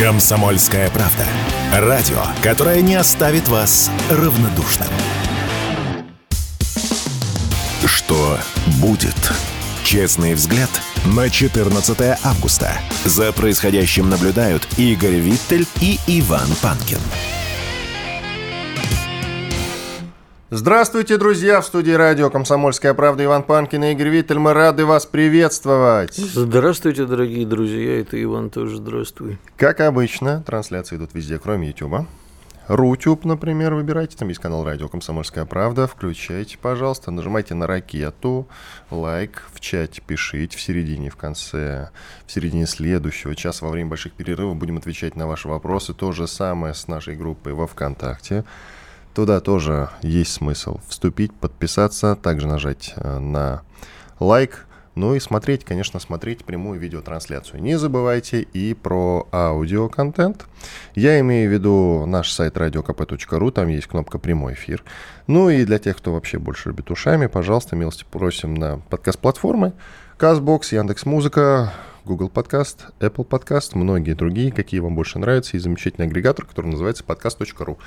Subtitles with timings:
[0.00, 1.26] Комсомольская правда.
[1.74, 4.88] Радио, которое не оставит вас равнодушным.
[7.84, 8.38] Что
[8.80, 9.14] будет?
[9.84, 10.70] Честный взгляд
[11.04, 12.80] на 14 августа.
[13.04, 17.00] За происходящим наблюдают Игорь Виттель и Иван Панкин.
[20.52, 21.60] Здравствуйте, друзья!
[21.60, 24.40] В студии радио «Комсомольская правда» Иван Панкин и Игорь Виттель.
[24.40, 26.16] Мы рады вас приветствовать.
[26.16, 28.00] Здравствуйте, дорогие друзья.
[28.00, 29.38] Это Иван тоже здравствуй.
[29.56, 32.08] Как обычно, трансляции идут везде, кроме YouTube.
[32.66, 34.16] Рутюб, например, выбирайте.
[34.16, 35.86] Там есть канал радио «Комсомольская правда».
[35.86, 37.12] Включайте, пожалуйста.
[37.12, 38.48] Нажимайте на ракету.
[38.90, 41.90] Лайк в чате пишите в середине, в конце,
[42.26, 43.66] в середине следующего часа.
[43.66, 45.94] Во время больших перерывов будем отвечать на ваши вопросы.
[45.94, 48.44] То же самое с нашей группой во ВКонтакте.
[49.14, 53.62] Туда тоже есть смысл вступить, подписаться, также нажать э, на
[54.20, 57.62] лайк, ну и смотреть, конечно, смотреть прямую видеотрансляцию.
[57.62, 60.46] Не забывайте и про аудиоконтент.
[60.94, 64.84] Я имею в виду наш сайт radiokp.ru, там есть кнопка «Прямой эфир».
[65.26, 69.72] Ну и для тех, кто вообще больше любит ушами, пожалуйста, милости просим на подкаст-платформы.
[70.18, 71.72] Казбокс, Яндекс Музыка,
[72.04, 77.04] Google Подкаст, Apple Подкаст, многие другие, какие вам больше нравятся, и замечательный агрегатор, который называется
[77.04, 77.78] podcast.ru.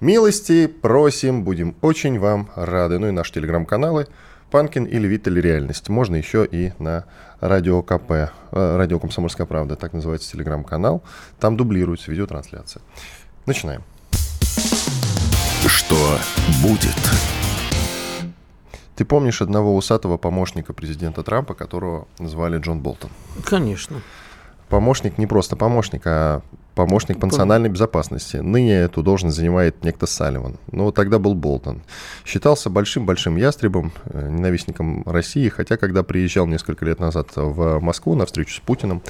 [0.00, 2.98] Милости просим, будем очень вам рады.
[2.98, 4.06] Ну и наши телеграм-каналы
[4.50, 5.88] Панкин или Виттель Реальность.
[5.88, 7.06] Можно еще и на
[7.40, 11.02] Радио КП, э, Радио Комсомольская правда, так называется телеграм-канал.
[11.40, 12.82] Там дублируется видеотрансляция.
[13.46, 13.82] Начинаем.
[15.66, 16.18] Что
[16.62, 16.96] будет?
[18.96, 23.10] Ты помнишь одного усатого помощника президента Трампа, которого звали Джон Болтон?
[23.44, 24.02] Конечно.
[24.68, 26.42] Помощник не просто помощник, а
[26.76, 28.36] помощник по национальной безопасности.
[28.36, 30.58] Ныне эту должность занимает некто Салливан.
[30.70, 31.82] Но тогда был Болтон.
[32.24, 38.26] Считался большим-большим ястребом, э, ненавистником России, хотя когда приезжал несколько лет назад в Москву на
[38.26, 39.02] встречу с Путиным,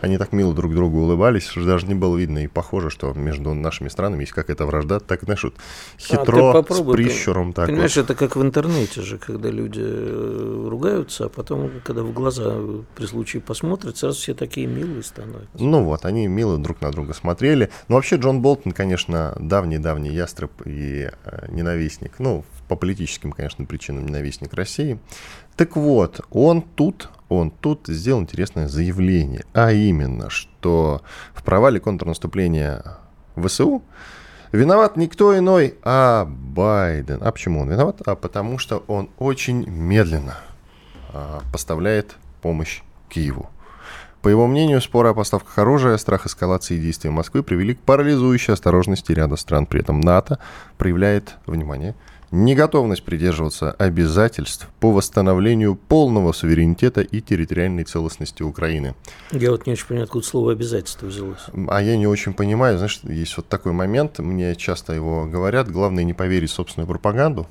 [0.00, 3.52] они так мило друг другу улыбались, что даже не было видно и похоже, что между
[3.52, 4.98] нашими странами есть какая-то вражда.
[4.98, 5.54] Так, знаешь, вот
[5.98, 7.52] хитро, а с прищуром.
[7.52, 8.04] Так понимаешь, вот.
[8.04, 12.56] это как в интернете же, когда люди э, ругаются, а потом, когда в глаза
[12.96, 15.48] при случае посмотрят, сразу все такие милые становятся.
[15.58, 17.70] Ну вот, они мило друг на друга смотрели.
[17.88, 22.18] Но вообще Джон Болтон, конечно, давний-давний ястреб и э, ненавистник.
[22.18, 24.98] Ну, по политическим, конечно, причинам ненавистник России.
[25.56, 31.02] Так вот, он тут, он тут сделал интересное заявление, а именно, что
[31.34, 32.98] в провале контрнаступления
[33.36, 33.82] ВСУ
[34.52, 37.18] виноват никто иной, а Байден.
[37.22, 38.00] А почему он виноват?
[38.06, 40.38] А потому что он очень медленно
[41.12, 43.50] а, поставляет помощь Киеву.
[44.22, 49.12] По его мнению, споры о поставках оружия, страх эскалации действий Москвы привели к парализующей осторожности
[49.12, 49.64] ряда стран.
[49.64, 50.38] При этом НАТО
[50.76, 51.94] проявляет, внимание,
[52.30, 58.94] неготовность придерживаться обязательств по восстановлению полного суверенитета и территориальной целостности Украины.
[59.30, 61.40] Я вот не очень понимаю, откуда слово «обязательство» взялось.
[61.68, 62.76] А я не очень понимаю.
[62.76, 67.46] Знаешь, есть вот такой момент, мне часто его говорят, главное не поверить в собственную пропаганду.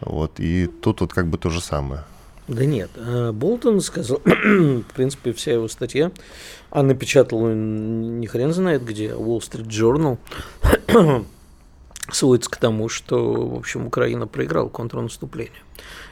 [0.00, 2.04] Вот, и тут вот как бы то же самое.
[2.48, 6.12] Да нет, а Болтон сказал, в принципе, вся его статья,
[6.70, 10.18] а напечатал он не хрен знает где, Wall Street Journal,
[12.10, 15.62] сводится к тому, что, в общем, Украина проиграла контрнаступление.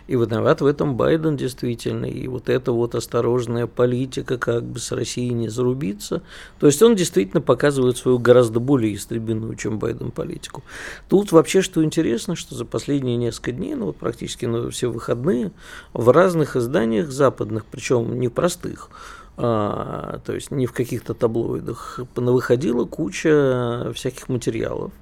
[0.06, 2.04] И виноват в этом Байден действительно.
[2.04, 6.22] И вот эта вот осторожная политика, как бы с Россией не зарубиться.
[6.58, 10.62] То есть он действительно показывает свою гораздо более истребинную, чем Байден, политику.
[11.08, 15.52] Тут вообще что интересно, что за последние несколько дней, ну вот практически ну, все выходные,
[15.94, 18.90] в разных изданиях западных, причем не простых,
[19.36, 24.92] а, то есть не в каких-то таблоидах, выходила куча всяких материалов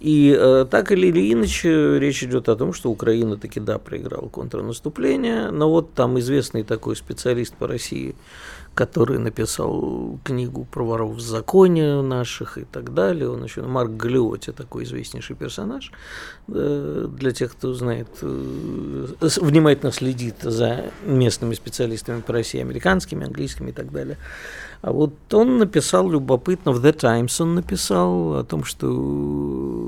[0.00, 5.50] и э, так или иначе речь идет о том, что Украина таки да проиграла контрнаступление,
[5.50, 8.14] но вот там известный такой специалист по России,
[8.74, 14.52] который написал книгу про воров в законе наших и так далее, он еще Марк Галиоти,
[14.52, 15.90] такой известнейший персонаж,
[16.46, 23.70] э, для тех, кто знает, э, внимательно следит за местными специалистами по России, американскими, английскими
[23.70, 24.16] и так далее.
[24.80, 28.86] А вот он написал любопытно, в The Times он написал о том, что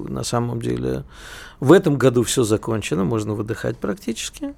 [0.08, 1.04] на самом деле
[1.60, 4.54] в этом году все закончено, можно выдыхать практически.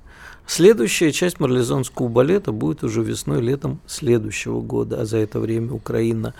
[0.47, 6.35] Следующая часть марлезонского балета будет уже весной-летом следующего года, а за это время Украина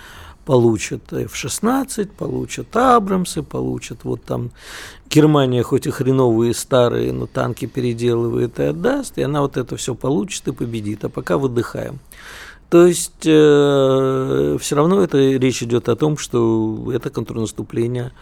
[0.45, 4.51] получит F-16, получит Абрамсы, получит вот там
[5.09, 9.95] Германия, хоть и хреновые старые, но танки переделывает и отдаст, и она вот это все
[9.95, 12.01] получит и победит, а пока выдыхаем.
[12.73, 18.13] То есть э, все равно это речь идет о том, что это контрнаступление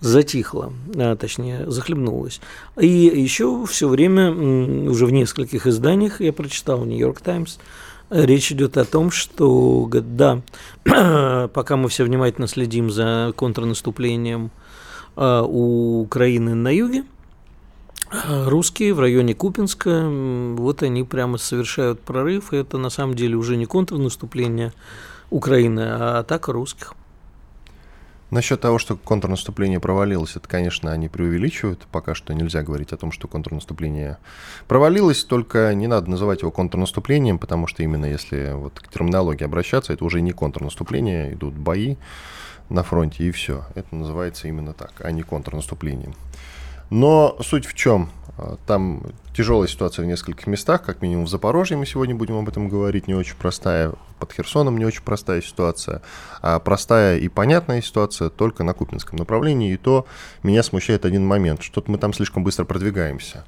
[0.00, 2.40] затихло, а, точнее захлебнулось.
[2.80, 4.30] И еще все время
[4.90, 7.58] уже в нескольких изданиях я прочитал Нью-Йорк Таймс,
[8.08, 10.40] Речь идет о том, что, да,
[11.52, 14.50] пока мы все внимательно следим за контрнаступлением
[15.16, 17.04] а, у Украины на юге,
[18.10, 20.08] русские в районе Купинска,
[20.56, 24.72] вот они прямо совершают прорыв, и это на самом деле уже не контрнаступление
[25.30, 26.94] Украины, а атака русских.
[28.30, 31.86] Насчет того, что контрнаступление провалилось, это, конечно, они преувеличивают.
[31.90, 34.18] Пока что нельзя говорить о том, что контрнаступление
[34.66, 39.94] провалилось, только не надо называть его контрнаступлением, потому что именно если вот к терминологии обращаться,
[39.94, 41.96] это уже не контрнаступление, идут бои
[42.68, 43.64] на фронте и все.
[43.74, 46.12] Это называется именно так, а не контрнаступлением.
[46.90, 48.10] Но суть в чем?
[48.38, 49.02] А, там
[49.36, 53.08] тяжелая ситуация в нескольких местах, как минимум в Запорожье мы сегодня будем об этом говорить,
[53.08, 56.02] не очень простая, под Херсоном не очень простая ситуация,
[56.40, 60.06] а простая и понятная ситуация только на Купинском направлении, и то
[60.42, 63.44] меня смущает один момент, что-то мы там слишком быстро продвигаемся.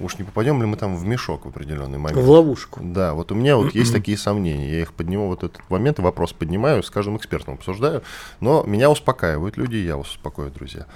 [0.00, 2.20] Уж не попадем ли мы там в мешок в определенный момент?
[2.20, 2.80] В ловушку.
[2.82, 4.72] Да, вот у меня вот есть такие сомнения.
[4.72, 8.02] Я их подниму, вот этот момент, вопрос поднимаю, с каждым экспертом обсуждаю,
[8.40, 10.86] но меня успокаивают люди, и я вас успокою, друзья.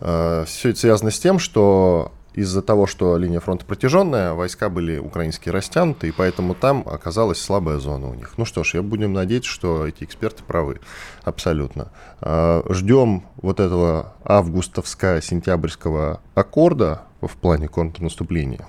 [0.00, 4.98] Э, Все это связано с тем, что из-за того, что линия фронта протяженная, войска были
[4.98, 8.34] украинские растянуты, и поэтому там оказалась слабая зона у них.
[8.36, 10.80] Ну что ж, я будем надеяться, что эти эксперты правы.
[11.24, 11.88] Абсолютно.
[12.20, 18.66] Э, Ждем вот этого августовско-сентябрьского аккорда в плане контрнаступления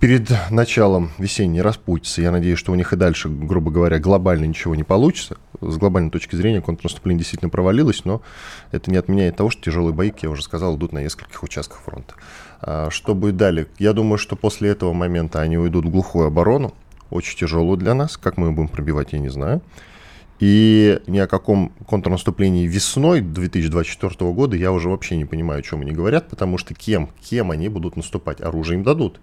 [0.00, 2.22] перед началом весенней распутицы.
[2.22, 5.36] Я надеюсь, что у них и дальше, грубо говоря, глобально ничего не получится.
[5.60, 8.22] С глобальной точки зрения контрнаступление действительно провалилось, но
[8.70, 11.80] это не отменяет того, что тяжелые бои, как я уже сказал, идут на нескольких участках
[11.80, 12.14] фронта.
[12.60, 13.66] А что будет далее?
[13.78, 16.74] Я думаю, что после этого момента они уйдут в глухую оборону,
[17.10, 18.16] очень тяжелую для нас.
[18.16, 19.62] Как мы ее будем пробивать, я не знаю.
[20.38, 25.80] И ни о каком контрнаступлении весной 2024 года я уже вообще не понимаю, о чем
[25.80, 28.40] они говорят, потому что кем, кем они будут наступать?
[28.40, 29.18] Оружие им дадут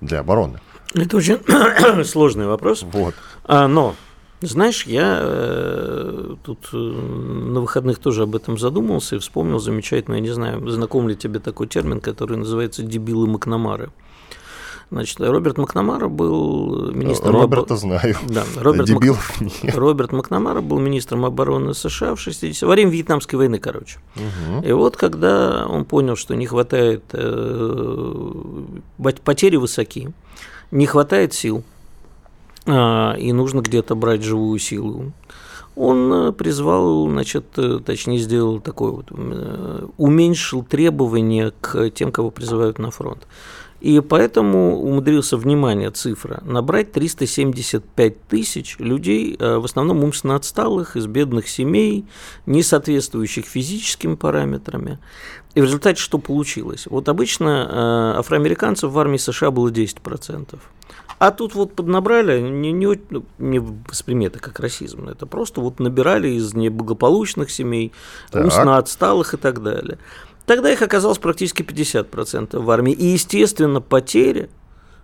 [0.00, 0.60] для обороны?
[0.94, 1.38] Это очень
[2.04, 2.82] сложный вопрос.
[2.82, 3.14] Вот.
[3.44, 3.94] А, но,
[4.40, 10.20] знаешь, я э, тут э, на выходных тоже об этом задумался и вспомнил замечательно, я
[10.20, 13.90] не знаю, знаком ли тебе такой термин, который называется «дебилы Макнамары».
[14.90, 17.36] Значит, Роберт Макнамара был министром...
[17.36, 17.80] Роберта об...
[17.80, 18.16] знаю.
[18.28, 19.52] Да, Роберт, Дебилов Мак...
[19.62, 19.74] нет.
[19.76, 24.00] Роберт Макнамара был министром обороны США в 60 во время Вьетнамской войны, короче.
[24.16, 24.66] Угу.
[24.66, 27.04] И вот когда он понял, что не хватает...
[27.12, 28.64] Э,
[29.24, 30.12] потери высоки,
[30.72, 31.62] не хватает сил,
[32.66, 35.12] э, и нужно где-то брать живую силу,
[35.76, 39.12] он э, призвал, значит, э, точнее сделал такое вот,
[39.96, 43.26] уменьшил требования к тем, кого призывают на фронт.
[43.80, 51.06] И поэтому умудрился, внимание, цифра, набрать 375 тысяч людей, э, в основном умственно отсталых, из
[51.06, 52.04] бедных семей,
[52.44, 54.98] не соответствующих физическим параметрами.
[55.54, 56.86] И в результате что получилось?
[56.90, 60.58] Вот обычно э, афроамериканцев в армии США было 10%.
[61.18, 65.78] А тут вот поднабрали, не, не, ну, не восприми это как расизм, это просто вот
[65.78, 67.92] набирали из неблагополучных семей,
[68.32, 69.98] умственно отсталых и так далее.
[70.50, 72.92] Тогда их оказалось практически 50% в армии.
[72.92, 74.50] И, естественно, потери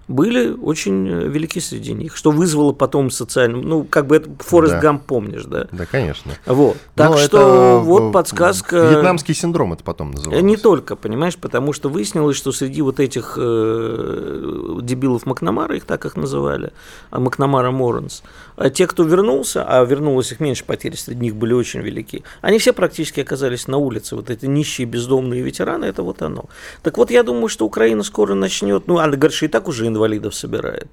[0.08, 4.74] были очень э, велики среди них, что вызвало потом социальным, ну, как бы это Форест
[4.74, 4.80] да.
[4.80, 5.66] Гамп помнишь, да?
[5.72, 6.32] Да, конечно.
[6.46, 6.76] Вот.
[6.94, 8.88] Так Но что вот подсказка...
[8.88, 10.42] Вьетнамский синдром это потом называлось.
[10.42, 16.04] Не только, понимаешь, потому что выяснилось, что среди вот этих э, дебилов Макнамара, их так
[16.04, 16.72] их называли,
[17.10, 18.22] а Макнамара Морренс,
[18.56, 22.58] а те, кто вернулся, а вернулось их меньше, потери среди них были очень велики, они
[22.58, 24.14] все практически оказались на улице.
[24.14, 26.44] Вот эти нищие бездомные ветераны, это вот оно.
[26.82, 30.34] Так вот, я думаю, что Украина скоро начнет, ну, она, говорит, и так уже инвалидов
[30.34, 30.88] собирает.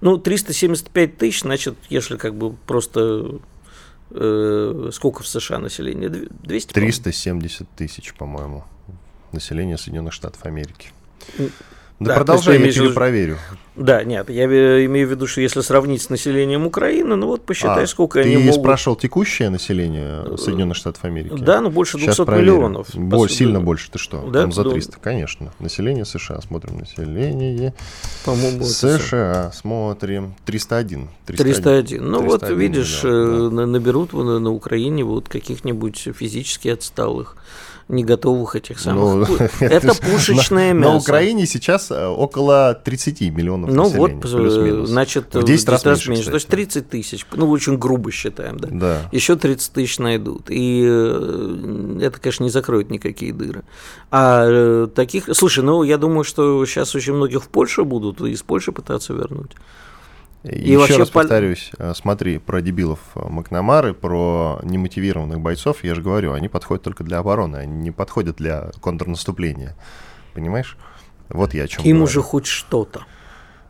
[0.00, 3.40] Ну, 375 тысяч, значит, если как бы просто
[4.10, 6.08] э, сколько в США населения?
[6.08, 6.72] 200?
[6.72, 8.64] 370 тысяч, по-моему,
[9.32, 10.90] населения Соединенных Штатов Америки.
[11.98, 13.38] Да, да продолжай, я тебе проверю.
[13.76, 14.44] Да, нет, я
[14.86, 18.28] имею в виду, что если сравнить с населением Украины, ну вот посчитай, а, сколько ты
[18.28, 18.60] они могут...
[18.60, 21.36] спрашивал текущее население Соединенных Штатов Америки?
[21.38, 22.94] Да, ну больше 200 Сейчас миллионов.
[22.94, 24.22] Боль, сильно больше, ты что?
[24.30, 24.42] Да?
[24.42, 24.98] Там за 300, да.
[25.02, 25.52] конечно.
[25.58, 27.74] Население США, смотрим население
[28.24, 31.10] По-моему, США, смотрим, 301.
[31.26, 32.02] 301, 301.
[32.02, 33.62] ну 301 вот видишь, миллион, да.
[33.62, 37.36] Э, наберут на Украине вот каких-нибудь физически отсталых
[37.88, 39.28] не готовых этих самых.
[39.28, 40.92] Ну, это пушечное на, мясо.
[40.92, 44.88] На Украине сейчас э, около 30 миллионов ну, населения, вот, плюс-минус.
[44.88, 46.30] Значит, в 10, 10 раз, раз меньше.
[46.30, 48.68] То есть 30 тысяч, ну, очень грубо считаем, да?
[48.70, 49.08] Да.
[49.12, 50.50] Еще 30 тысяч найдут.
[50.50, 53.62] И э, это, конечно, не закроет никакие дыры.
[54.10, 55.28] А э, таких...
[55.32, 59.12] Слушай, ну, я думаю, что сейчас очень многих в Польше будут, и из Польши пытаться
[59.12, 59.52] вернуть.
[60.48, 61.22] И Еще раз пол...
[61.22, 66.84] повторюсь, э, смотри, про дебилов э, Макнамары, про немотивированных бойцов, я же говорю, они подходят
[66.84, 69.76] только для обороны, они не подходят для контрнаступления.
[70.34, 70.76] Понимаешь?
[71.28, 72.04] Вот я о чем Им говорю.
[72.04, 73.04] уже хоть что-то.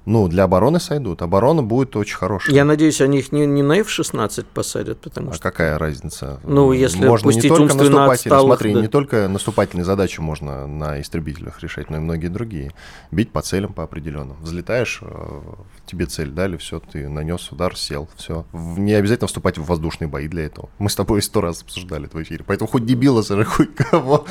[0.06, 1.20] Ну, для обороны сойдут.
[1.20, 2.54] Оборона будет очень хорошая.
[2.54, 5.42] Я надеюсь, они их не, не на F-16 посадят, потому а что...
[5.42, 6.40] какая разница?
[6.44, 8.80] Ну, если можно не только умственно отсталых, смотри, да.
[8.82, 12.72] не только наступательные задачи можно на истребителях решать, но и многие другие.
[13.10, 14.36] Бить по целям по определенным.
[14.40, 15.40] Взлетаешь, э,
[15.86, 18.46] тебе цель дали, все, ты нанес удар, сел, все.
[18.52, 20.68] Не обязательно вступать в воздушные бои для этого.
[20.78, 22.44] Мы с тобой сто раз обсуждали это в эфире.
[22.46, 24.24] Поэтому хоть дебила, хоть кого.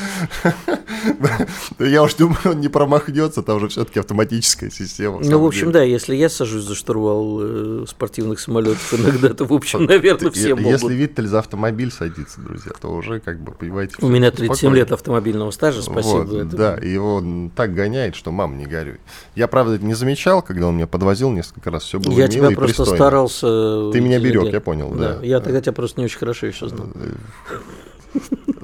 [1.79, 5.19] Я уж думаю, он не промахнется, там же все-таки автоматическая система.
[5.21, 9.53] Ну, в общем, да, если я сажусь за штурвал э, спортивных самолетов иногда, то, в
[9.53, 10.71] общем, наверное, все могут.
[10.71, 13.95] Если Виттель за автомобиль садится, друзья, то уже, как бы, понимаете...
[14.01, 16.43] У меня 37 лет автомобильного стажа, спасибо.
[16.45, 17.23] Да, и его
[17.55, 18.97] так гоняет, что мам, не горюй.
[19.35, 22.85] Я, правда, не замечал, когда он меня подвозил несколько раз, все было Я тебя просто
[22.85, 23.91] старался...
[23.91, 25.19] Ты меня берег, я понял, да.
[25.21, 26.87] Я тогда тебя просто не очень хорошо еще знал.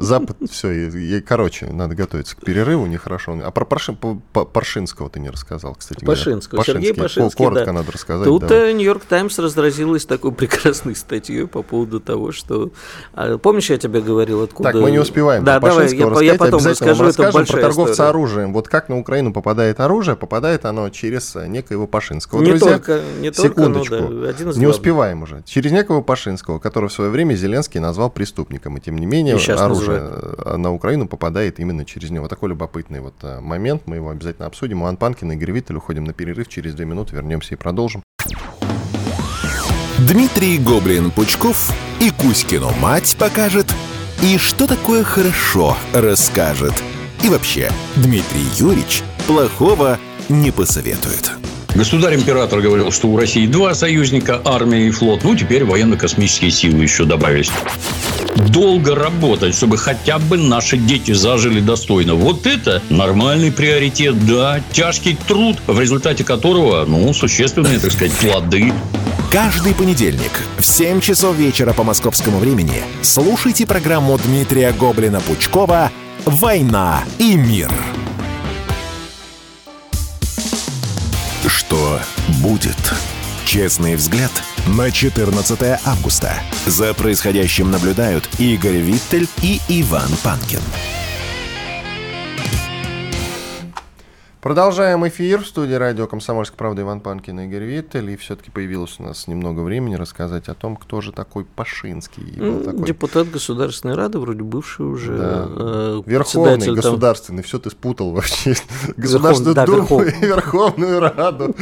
[0.02, 3.40] Запад, все, и, и, короче, надо готовиться к перерыву, нехорошо.
[3.44, 6.04] А про Паршин, по, Паршинского ты не рассказал, кстати.
[6.04, 7.74] Пашинского, Сергей Пашинский, Коротко да.
[7.74, 8.26] надо рассказать.
[8.26, 8.74] Тут давай.
[8.74, 12.72] Нью-Йорк Таймс разразилась такой прекрасной статьей по поводу того, что...
[13.14, 14.72] А, помнишь, я тебе говорил, откуда...
[14.72, 15.44] Так, мы не успеваем.
[15.44, 18.10] Да, давай, я, я потом расскажу, это большая про торговца история.
[18.10, 18.54] оружием.
[18.54, 22.42] Вот как на Украину попадает оружие, попадает оно через некоего Пашинского.
[22.42, 24.70] Не Друзья, только, не только, секундочку, да, один из не главных.
[24.70, 25.44] успеваем уже.
[25.46, 28.78] Через некого Пашинского, которого в свое время Зеленский назвал преступником.
[28.78, 32.28] И тем не менее, оружие э, на Украину попадает именно через него.
[32.28, 33.84] Такой любопытный вот э, момент.
[33.86, 34.82] Мы его обязательно обсудим.
[34.82, 35.78] Иван Панкин, Игорь Виттель.
[35.78, 36.48] Уходим на перерыв.
[36.48, 38.04] Через две минуты вернемся и продолжим.
[40.08, 43.68] Дмитрий Гоблин-Пучков и Кузькину мать покажет,
[44.24, 46.74] и что такое хорошо расскажет.
[47.24, 51.32] И вообще, Дмитрий Юрьевич плохого не посоветует.
[51.76, 55.24] Государь-император говорил, что у России два союзника, армия и флот.
[55.24, 57.52] Ну, теперь военно-космические силы еще добавились.
[58.50, 62.16] Долго работать, чтобы хотя бы наши дети зажили достойно.
[62.16, 64.62] Вот это нормальный приоритет, да.
[64.72, 68.74] Тяжкий труд, в результате которого, ну, существенные, так сказать, плоды.
[69.32, 75.90] Каждый понедельник в 7 часов вечера по московскому времени слушайте программу Дмитрия Гоблина-Пучкова
[76.26, 77.72] «Война и мир».
[81.52, 82.00] Что
[82.42, 82.94] будет?
[83.46, 84.32] Честный взгляд
[84.68, 86.42] на 14 августа.
[86.66, 90.62] За происходящим наблюдают Игорь Виттель и Иван Панкин.
[94.42, 98.10] Продолжаем эфир в студии радио «Комсомольская правда» Иван Панкин и Игорь Виттель.
[98.10, 102.24] И все-таки появилось у нас немного времени рассказать о том, кто же такой Пашинский.
[102.38, 105.16] Ну, такой Депутат Государственной Рады, вроде бывший уже.
[105.16, 105.46] Да.
[105.48, 108.56] э, Верховный, председатель там- государственный, все ты спутал вообще.
[108.98, 110.16] Государственную да, Думу Верховный.
[110.20, 111.56] и Верховную Раду.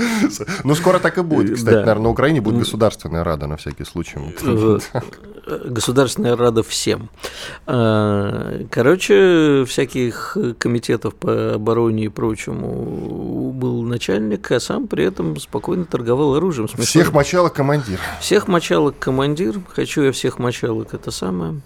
[0.64, 1.56] Ну, скоро так и будет.
[1.58, 1.80] Кстати, Да.
[1.82, 4.20] наверное, на Украине будет Государственная Рада на всякий случай.
[4.42, 4.80] В-
[5.66, 7.10] Государственная Рада всем.
[7.66, 16.36] Короче, всяких комитетов по обороне и прочему был начальник, а сам при этом спокойно торговал
[16.36, 16.68] оружием.
[16.68, 16.86] Смешно.
[16.86, 18.00] Всех мочалок командир.
[18.20, 21.62] Всех мочалок командир, хочу я всех мочалок, это самое.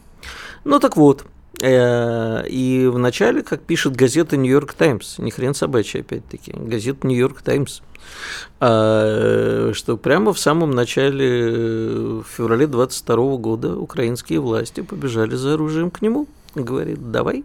[0.63, 1.25] Ну так вот,
[1.61, 7.41] э, и в начале, как пишет газета Нью-Йорк Таймс, не хрен собачий опять-таки, газета Нью-Йорк
[7.41, 7.81] Таймс,
[8.59, 15.55] а, что прямо в самом начале, э, в феврале 22 года украинские власти побежали за
[15.55, 16.27] оружием к нему.
[16.55, 17.43] Говорит, давай,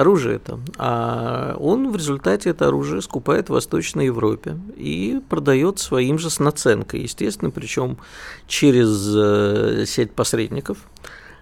[0.00, 0.64] оружие там.
[0.78, 6.40] А он в результате это оружие скупает в Восточной Европе и продает своим же с
[6.40, 7.98] наценкой, естественно, причем
[8.46, 10.78] через э, сеть посредников.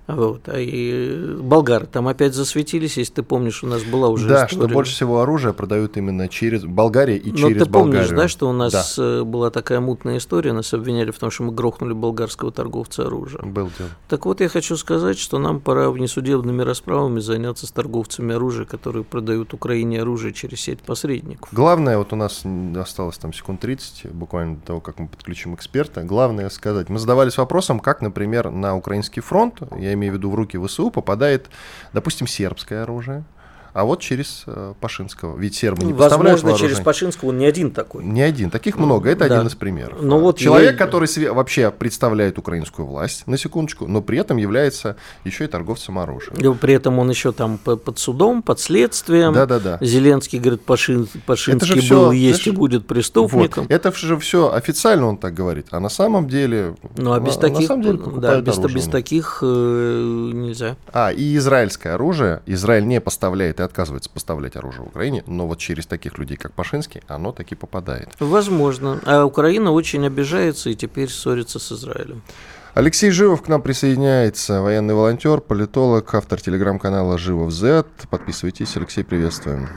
[0.09, 0.49] Вот.
[0.49, 4.67] А и болгары там опять засветились, если ты помнишь, у нас была уже Да, история.
[4.67, 8.17] что больше всего оружия продают именно через Болгария и Но через ты помнишь, Болгарию.
[8.17, 9.03] да, что у нас Да.
[9.03, 13.53] э, была такая мутная история, нас обвиняли в том, что мы грохнули болгарского торговца оружием.
[13.53, 13.91] Был дело.
[14.09, 19.05] Так вот, я хочу сказать, что нам пора внесудебными расправами заняться с торговцами оружия, которые
[19.05, 21.51] продают Украине оружие через сеть посредников.
[21.53, 22.45] Главное, вот у нас
[22.77, 26.03] осталось там секунд 30, буквально до того, как мы подключим эксперта.
[26.03, 30.35] Главное сказать, мы задавались вопросом, как, например, на украинский фронт, я имею в виду в
[30.35, 31.51] руки ВСУ, попадает,
[31.93, 33.25] допустим, сербское оружие,
[33.79, 35.39] а вот через э, Пашинского.
[35.39, 36.81] Ведь сербы не поставляют Возможно, через.
[36.81, 38.03] Пашинского он не один такой.
[38.03, 38.51] Не один.
[38.51, 39.09] Таких много.
[39.09, 39.37] Это да.
[39.37, 39.99] один из примеров.
[40.03, 44.37] Ну вот Человек, я- который све- вообще представляет украинскую власть, на секундочку, но при этом
[44.37, 46.35] является еще и торговцем оружием.
[46.39, 49.33] И При этом он еще там по- под судом, под следствием.
[49.33, 49.79] Да-да-да.
[49.81, 53.63] Зеленский говорит, Пашин, Пашинский же был, есть знаешь, и будет преступником.
[53.63, 53.73] Вот.
[53.73, 56.75] Это же все официально он так говорит, а на самом деле...
[56.97, 58.75] Ну а без на- таких, на самом деле да, без, оружие.
[58.77, 60.75] без таких э, нельзя.
[60.93, 62.43] А, и израильское оружие.
[62.47, 67.03] Израиль не поставляет и отказывается поставлять оружие Украине, но вот через таких людей, как Пашинский,
[67.07, 68.09] оно таки попадает.
[68.19, 69.01] Возможно.
[69.05, 72.23] А Украина очень обижается и теперь ссорится с Израилем.
[72.75, 77.87] Алексей Живов к нам присоединяется, военный волонтер, политолог, автор телеграм-канала Живов Z.
[78.11, 79.69] Подписывайтесь, Алексей, приветствуем.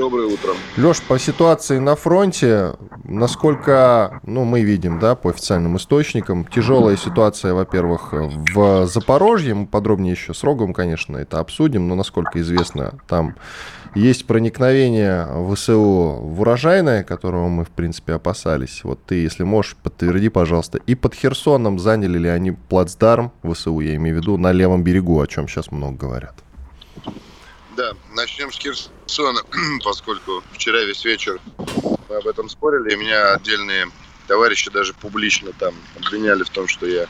[0.00, 0.52] Доброе утро.
[0.78, 2.72] Леш, по ситуации на фронте,
[3.04, 10.12] насколько, ну, мы видим, да, по официальным источникам, тяжелая ситуация, во-первых, в Запорожье, мы подробнее
[10.12, 13.36] еще с Рогом, конечно, это обсудим, но, насколько известно, там
[13.94, 18.80] есть проникновение ВСУ в урожайное, которого мы, в принципе, опасались.
[18.84, 20.78] Вот ты, если можешь, подтверди, пожалуйста.
[20.78, 25.20] И под Херсоном заняли ли они плацдарм ВСУ, я имею в виду, на левом берегу,
[25.20, 26.42] о чем сейчас много говорят.
[27.76, 29.40] Да, начнем с Херсона,
[29.84, 31.40] поскольку вчера весь вечер
[32.08, 33.86] мы об этом спорили, и меня отдельные
[34.26, 37.06] товарищи даже публично там обвиняли в том, что я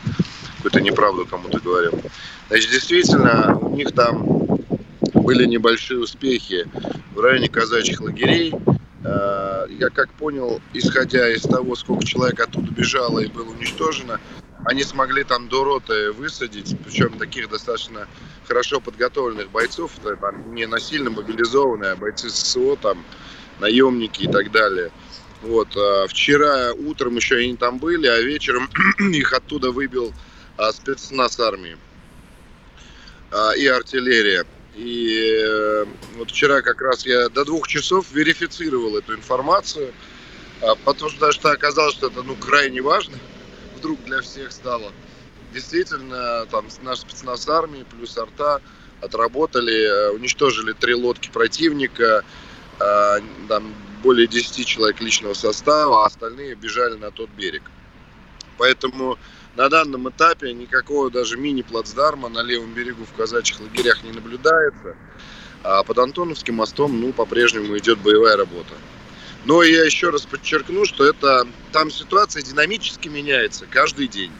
[0.56, 1.98] какую-то неправду кому-то говорил.
[2.48, 4.22] Значит, действительно, у них там
[5.14, 6.68] были небольшие успехи
[7.14, 8.52] в районе казачьих лагерей.
[9.02, 14.20] Э, я как понял, исходя из того, сколько человек оттуда бежало и было уничтожено,
[14.66, 18.06] они смогли там до роты высадить, причем таких достаточно
[18.50, 23.04] хорошо подготовленных бойцов, там, не насильно мобилизованные, а бойцы ССО, там,
[23.60, 24.90] наемники и так далее.
[25.42, 30.12] Вот, а вчера утром еще они там были, а вечером их оттуда выбил
[30.56, 31.78] а, спецназ армии
[33.30, 34.44] а, и артиллерия.
[34.74, 35.84] И э,
[36.16, 39.92] вот вчера как раз я до двух часов верифицировал эту информацию,
[40.60, 43.16] а, потому что даже оказалось, что это ну, крайне важно
[43.76, 44.92] вдруг для всех стало.
[45.52, 48.60] Действительно, там наш спецназ армии плюс арта
[49.00, 52.24] отработали, э, уничтожили три лодки противника,
[52.78, 57.62] э, там более 10 человек личного состава, а остальные бежали на тот берег.
[58.58, 59.18] Поэтому
[59.56, 64.96] на данном этапе никакого даже мини-плацдарма на левом берегу в казачьих лагерях не наблюдается.
[65.62, 68.72] А под Антоновским мостом, ну, по-прежнему идет боевая работа.
[69.44, 74.32] Но я еще раз подчеркну, что это там ситуация динамически меняется каждый день.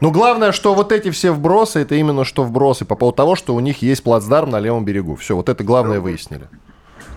[0.00, 3.54] Ну, главное, что вот эти все вбросы, это именно что вбросы по поводу того, что
[3.54, 5.16] у них есть плацдарм на левом берегу.
[5.16, 6.48] Все, вот это главное выяснили.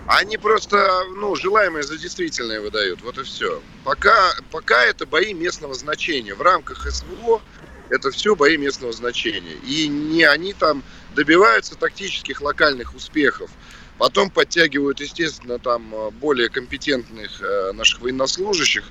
[0.06, 0.76] Они просто,
[1.16, 3.62] ну, желаемое за действительное выдают, вот и все.
[3.84, 4.14] Пока,
[4.50, 6.34] пока это бои местного значения.
[6.34, 7.40] В рамках СВО
[7.88, 9.56] это все бои местного значения.
[9.66, 10.82] И не они там
[11.14, 13.50] добиваются тактических локальных успехов.
[13.96, 18.84] Потом подтягивают, естественно, там э, более компетентных э, наших военнослужащих,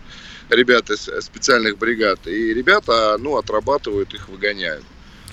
[0.49, 2.19] ребят из э, специальных бригад.
[2.25, 4.83] И ребята, ну, отрабатывают их, выгоняют.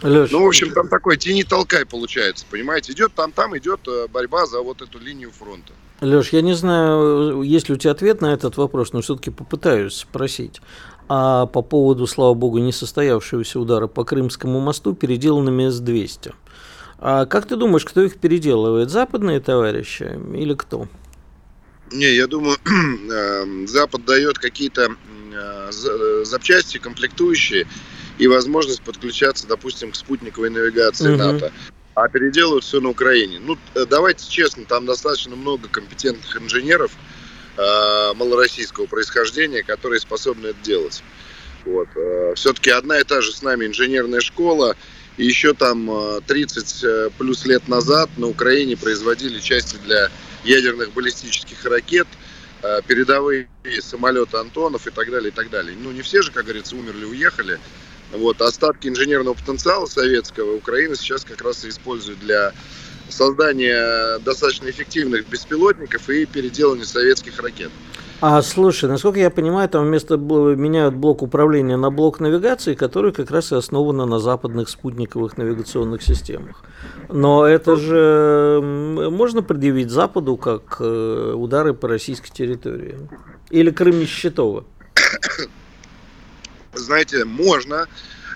[0.02, 2.92] Леш, ну, в общем, там такой тяни-толкай получается, понимаете?
[2.92, 5.72] Идет там, там идет борьба за вот эту линию фронта.
[6.00, 9.96] Леш, я не знаю, есть ли у тебя ответ на этот вопрос, но все-таки попытаюсь
[9.96, 10.62] спросить.
[11.08, 16.32] А по поводу, слава богу, несостоявшегося удара по Крымскому мосту переделанными С-200.
[17.00, 18.90] А как ты думаешь, кто их переделывает?
[18.90, 20.86] Западные товарищи или кто?
[21.92, 24.94] Не, я думаю, эм, Запад дает какие-то
[25.32, 25.70] э,
[26.24, 27.66] запчасти, комплектующие
[28.18, 31.18] и возможность подключаться, допустим, к спутниковой навигации угу.
[31.18, 31.52] НАТО.
[31.94, 33.40] А переделывают все на Украине.
[33.40, 36.92] Ну, э, давайте честно, там достаточно много компетентных инженеров
[37.56, 41.02] э, малороссийского происхождения, которые способны это делать.
[41.64, 41.88] Вот.
[41.96, 44.76] Э, все-таки одна и та же с нами инженерная школа,
[45.16, 45.90] и еще там
[46.26, 50.10] 30 э, э, плюс лет назад на Украине производили части для
[50.44, 52.06] ядерных баллистических ракет,
[52.62, 53.48] э, передовые
[53.80, 55.76] самолеты Антонов и так далее, и так далее.
[55.78, 57.58] Ну, не все же, как говорится, умерли, уехали.
[58.12, 62.52] Вот, остатки инженерного потенциала советского Украина сейчас как раз и использует для
[63.08, 67.70] создания достаточно эффективных беспилотников и переделывания советских ракет.
[68.20, 73.30] А слушай, насколько я понимаю, там вместо меняют блок управления на блок навигации, который как
[73.30, 76.62] раз и основан на западных спутниковых навигационных системах.
[77.08, 82.98] Но это же можно предъявить Западу как э, удары по российской территории?
[83.48, 84.64] Или Крым не счетово?
[86.74, 87.86] Знаете, можно.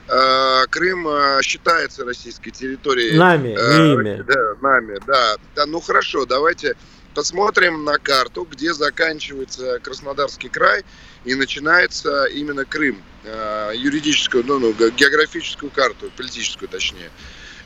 [0.08, 3.18] Э, Крым э, считается российской территорией.
[3.18, 4.24] Нами, не ими.
[4.26, 5.36] Да, нами, да.
[5.54, 5.66] да.
[5.66, 6.74] Ну хорошо, давайте
[7.14, 10.84] посмотрим на карту, где заканчивается Краснодарский край
[11.24, 17.10] и начинается именно Крым, э, юридическую, ну, ну, географическую карту, политическую точнее.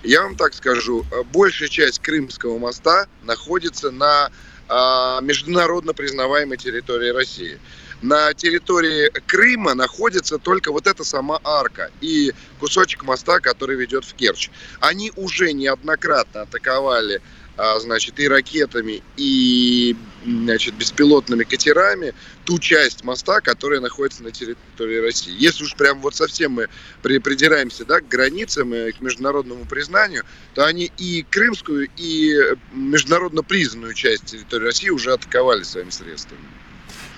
[0.03, 4.31] Я вам так скажу, э, большая часть Крымского моста находится на
[4.69, 7.59] э, международно признаваемой территории России.
[8.01, 14.15] На территории Крыма находится только вот эта сама арка и кусочек моста, который ведет в
[14.15, 14.51] Керчь.
[14.81, 17.21] Они уже неоднократно атаковали
[17.57, 24.99] а, значит, и ракетами, и значит, беспилотными катерами ту часть моста, которая находится на территории
[24.99, 25.35] России.
[25.37, 26.69] Если уж прям вот совсем мы
[27.03, 30.23] придираемся да, к границам и к международному признанию,
[30.55, 32.37] то они и крымскую, и
[32.73, 36.41] международно признанную часть территории России уже атаковали своими средствами.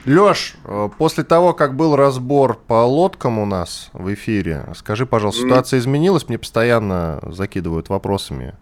[0.06, 5.42] Леш, э, после того, как был разбор по лодкам у нас в эфире, скажи, пожалуйста,
[5.42, 6.28] ситуация изменилась?
[6.28, 8.54] Мне постоянно закидывают вопросами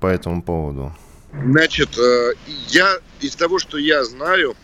[0.00, 0.92] по этому поводу.
[1.32, 2.32] Значит, э,
[2.68, 4.54] я из того, что я знаю,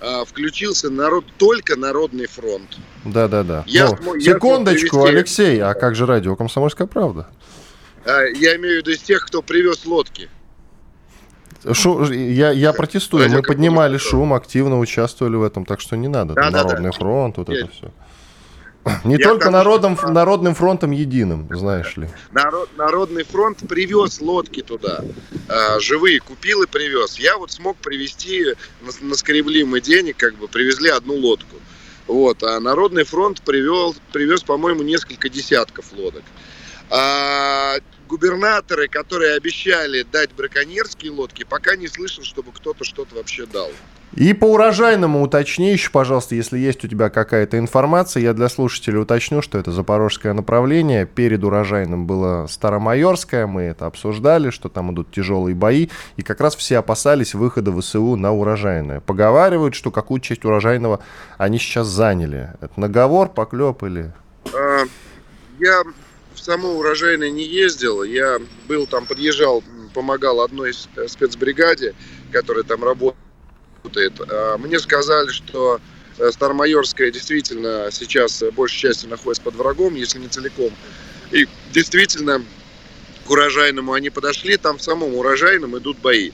[0.00, 2.78] э, включился народ только Народный фронт.
[3.04, 3.64] Да, да, да.
[3.66, 5.16] Я, ну, я секундочку, привести...
[5.16, 7.28] Алексей, а как же радио Комсомольская правда?
[8.06, 10.30] Я имею в виду из тех, кто привез лодки.
[11.72, 13.30] Шу, я, я протестую.
[13.30, 16.34] Мы поднимали шум, активно участвовали в этом, так что не надо.
[16.34, 17.60] Да, Народный да, фронт, вот я...
[17.60, 17.92] это все.
[19.04, 20.10] Не я только народом, что...
[20.10, 22.08] народным фронтом единым, знаешь ли.
[22.30, 25.02] Народ, Народный фронт привез лодки туда.
[25.48, 27.18] А, живые купил и привез.
[27.18, 31.56] Я вот смог привезти на, на скреблимый денег, как бы привезли одну лодку.
[32.06, 36.22] Вот, а Народный фронт привел, привез, по-моему, несколько десятков лодок.
[36.88, 37.74] А
[38.06, 43.70] губернаторы, которые обещали дать браконьерские лодки, пока не слышал, чтобы кто-то что-то вообще дал.
[44.14, 48.22] И по урожайному уточни еще, пожалуйста, если есть у тебя какая-то информация.
[48.22, 51.04] Я для слушателей уточню, что это запорожское направление.
[51.04, 53.46] Перед урожайным было Старомайорское.
[53.46, 55.88] Мы это обсуждали, что там идут тяжелые бои.
[56.16, 59.00] И как раз все опасались выхода ВСУ на урожайное.
[59.00, 61.00] Поговаривают, что какую часть урожайного
[61.36, 62.52] они сейчас заняли.
[62.62, 64.14] Это наговор, поклеп или...
[64.54, 64.84] А,
[65.58, 65.82] я
[66.46, 68.04] само урожайное не ездил.
[68.04, 71.94] Я был там, подъезжал, помогал одной спецбригаде,
[72.32, 73.16] которая там работает.
[74.28, 75.80] А, мне сказали, что
[76.18, 80.72] э, Старомайорская действительно сейчас большей частью находится под врагом, если не целиком.
[81.32, 82.44] И действительно
[83.26, 86.30] к урожайному они подошли, там в самом урожайном идут бои.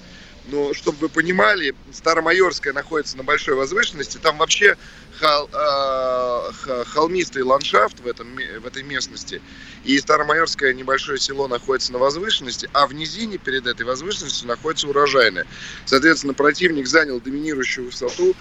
[0.50, 4.76] Но, чтобы вы понимали, Старомайорская находится на большой возвышенности, там вообще
[5.22, 9.40] хол, э, холмистый ландшафт в, этом, в этой местности.
[9.84, 15.46] И Старомайорское небольшое село находится на возвышенности, а в низине перед этой возвышенностью находится урожайное.
[15.86, 18.34] Соответственно, противник занял доминирующую высоту,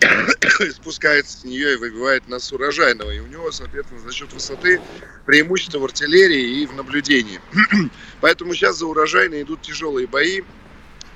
[0.74, 3.10] спускается с нее и выбивает нас урожайного.
[3.10, 4.80] И у него, соответственно, за счет высоты
[5.26, 7.40] преимущество в артиллерии и в наблюдении.
[8.20, 10.42] Поэтому сейчас за урожайные идут тяжелые бои.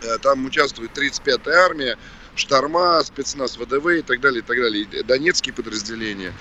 [0.03, 1.99] Э, там участвует 35-я армия,
[2.39, 6.33] Шторма, спецназ ВДВ и так далее, и так далее, донецкие подразделения.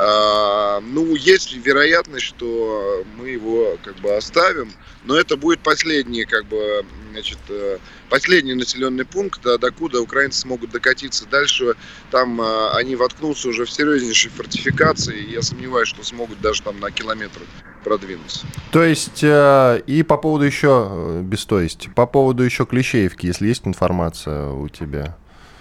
[0.00, 4.72] А, ну, есть вероятность, что мы его как бы оставим,
[5.04, 11.26] но это будет последний, как бы, значит, э, последний населенный пункт, докуда украинцы смогут докатиться.
[11.26, 11.74] Дальше
[12.12, 16.78] там а, они воткнутся уже в серьезнейшие фортификации, и я сомневаюсь, что смогут даже там
[16.78, 17.40] на километр
[17.82, 18.46] продвинуться.
[18.70, 23.26] То есть, э, и по поводу еще, э, без то есть, по поводу еще Клещеевки,
[23.26, 25.16] если есть информация у тебя?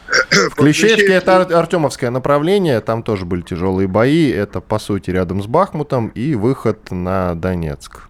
[0.07, 5.47] В Клещеевке это Артемовское направление, там тоже были тяжелые бои, это по сути рядом с
[5.47, 8.03] Бахмутом и выход на Донецк.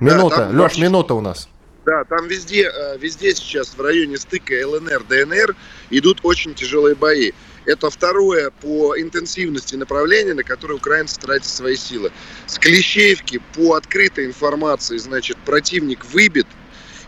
[0.00, 1.48] Минута, да, Леш, минута у нас.
[1.84, 5.54] Да, там везде, э, везде сейчас в районе стыка ЛНР, ДНР
[5.90, 7.32] идут очень тяжелые бои.
[7.64, 12.12] Это второе по интенсивности направление, на которое украинцы тратят свои силы.
[12.46, 16.46] С Клещеевки по открытой информации, значит, противник выбит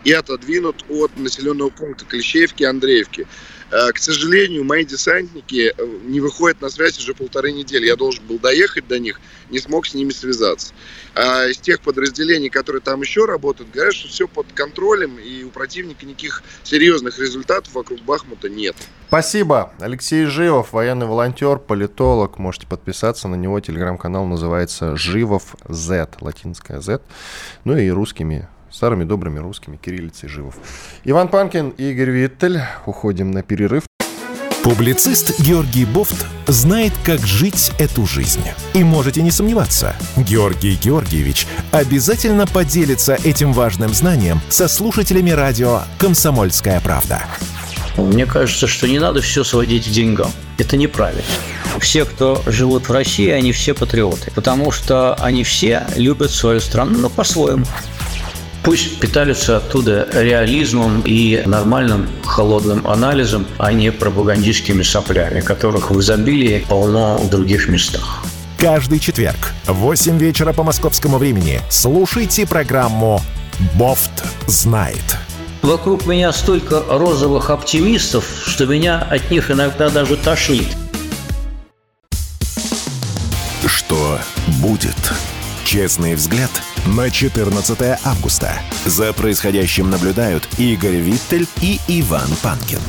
[0.03, 3.27] и отодвинут от населенного пункта Клещеевки Андреевки.
[3.71, 7.85] Э, к сожалению, мои десантники э, не выходят на связь уже полторы недели.
[7.85, 10.73] Я должен был доехать до них, не смог с ними связаться.
[11.15, 15.49] А из тех подразделений, которые там еще работают, говорят, что все под контролем, и у
[15.49, 18.75] противника никаких серьезных результатов вокруг Бахмута нет.
[19.07, 19.73] Спасибо.
[19.79, 22.37] Алексей Живов, военный волонтер, политолог.
[22.39, 23.59] Можете подписаться на него.
[23.59, 27.01] Телеграм-канал называется Живов Z, латинская Z.
[27.65, 30.55] Ну и русскими старыми добрыми русскими кириллицей живов.
[31.03, 32.61] Иван Панкин и Игорь Виттель.
[32.85, 33.83] Уходим на перерыв.
[34.63, 38.43] Публицист Георгий Бофт знает, как жить эту жизнь.
[38.73, 46.81] И можете не сомневаться, Георгий Георгиевич обязательно поделится этим важным знанием со слушателями радио «Комсомольская
[46.81, 47.21] правда».
[47.97, 50.31] Мне кажется, что не надо все сводить к деньгам.
[50.57, 51.23] Это неправильно.
[51.79, 56.97] Все, кто живут в России, они все патриоты, потому что они все любят свою страну,
[56.99, 57.65] но по-своему.
[58.69, 66.63] Пусть питаются оттуда реализмом и нормальным холодным анализом, а не пропагандистскими соплями, которых в изобилии
[66.69, 68.23] полно в других местах.
[68.59, 73.23] Каждый четверг в 8 вечера по московскому времени слушайте программу
[73.73, 75.17] «Бофт знает».
[75.63, 80.67] Вокруг меня столько розовых оптимистов, что меня от них иногда даже тошнит.
[83.65, 84.19] Что
[84.61, 84.93] будет?
[85.65, 86.51] Честный взгляд
[86.95, 88.51] на 14 августа.
[88.85, 92.79] За происходящим наблюдают Игорь Виттель и Иван Панкин.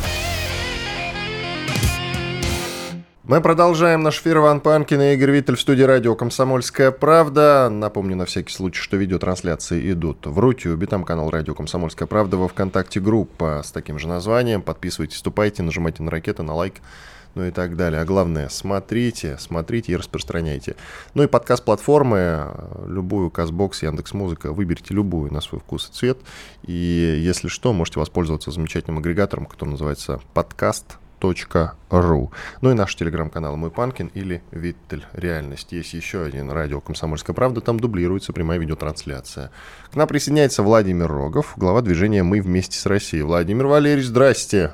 [3.25, 4.39] Мы продолжаем наш эфир.
[4.39, 7.69] Иван Панкин и Игорь Виттель в студии радио «Комсомольская правда».
[7.71, 12.49] Напомню на всякий случай, что видеотрансляции идут в Рутюбе, там канал радио «Комсомольская правда», во
[12.49, 14.63] Вконтакте группа с таким же названием.
[14.63, 16.77] Подписывайтесь, вступайте, нажимайте на ракеты, на лайк
[17.35, 18.01] ну и так далее.
[18.01, 20.77] А главное, смотрите, смотрите и распространяйте.
[21.14, 22.49] Ну и подкаст-платформы,
[22.87, 26.19] любую, Казбокс, Яндекс.Музыка, выберите любую на свой вкус и цвет.
[26.66, 30.99] И если что, можете воспользоваться замечательным агрегатором, который называется подкаст
[31.90, 32.33] ру.
[32.61, 35.05] Ну и наш телеграм-канал «Мой Панкин» или «Виттель.
[35.12, 35.73] Реальность».
[35.73, 39.51] Есть еще один радио «Комсомольская правда», там дублируется прямая видеотрансляция.
[39.93, 43.23] К нам присоединяется Владимир Рогов, глава движения «Мы вместе с Россией».
[43.23, 44.73] Владимир Валерьевич, здрасте.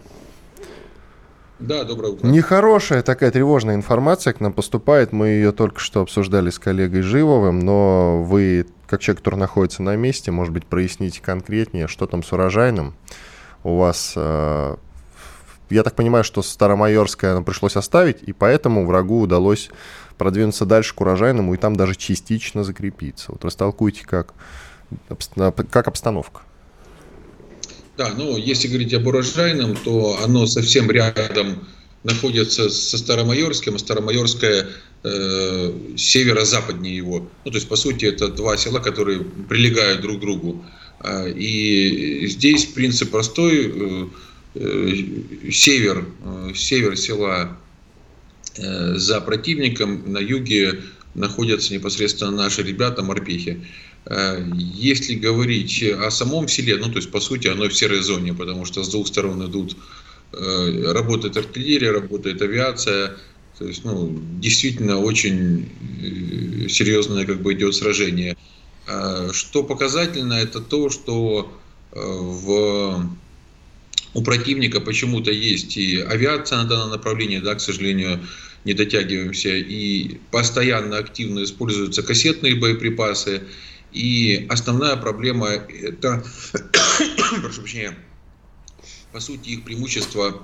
[1.59, 2.27] Да, доброе утро.
[2.27, 5.12] Нехорошая такая тревожная информация к нам поступает.
[5.12, 9.97] Мы ее только что обсуждали с коллегой Живовым, но вы, как человек, который находится на
[9.97, 12.95] месте, может быть, проясните конкретнее, что там с урожайным.
[13.64, 14.77] У вас э,
[15.71, 19.71] я так понимаю, что Старомайорское нам пришлось оставить, и поэтому врагу удалось
[20.19, 23.33] продвинуться дальше к урожайному и там даже частично закрепиться.
[23.33, 24.35] Вот растолкуйте, как,
[25.71, 26.42] как обстановка.
[27.97, 31.67] Да, ну, если говорить об урожайном, то оно совсем рядом
[32.05, 34.69] находится со Старомайорским, а Старомайорское
[35.03, 37.29] э, северо-западнее его.
[37.45, 40.65] Ну, то есть, по сути, это два села, которые прилегают друг к другу.
[41.01, 43.73] А, и здесь принцип простой.
[43.75, 44.07] Э,
[44.59, 47.59] Э, север, э, север села
[48.57, 50.81] э, за противником, на юге
[51.15, 53.67] находятся непосредственно наши ребята, морпехи.
[54.55, 58.64] Если говорить о самом селе, ну то есть по сути оно в серой зоне, потому
[58.64, 59.77] что с двух сторон идут,
[60.33, 63.16] работает артиллерия, работает авиация,
[63.59, 65.69] то есть ну, действительно очень
[66.69, 68.37] серьезное как бы идет сражение.
[69.33, 71.53] Что показательно, это то, что
[71.92, 73.11] в
[74.14, 78.21] у противника почему-то есть и авиация на данном направлении, да, к сожалению,
[78.64, 83.42] не дотягиваемся, и постоянно активно используются кассетные боеприпасы.
[83.97, 86.23] И основная проблема это,
[87.41, 87.97] прошу прощения,
[89.11, 90.43] по сути их преимущество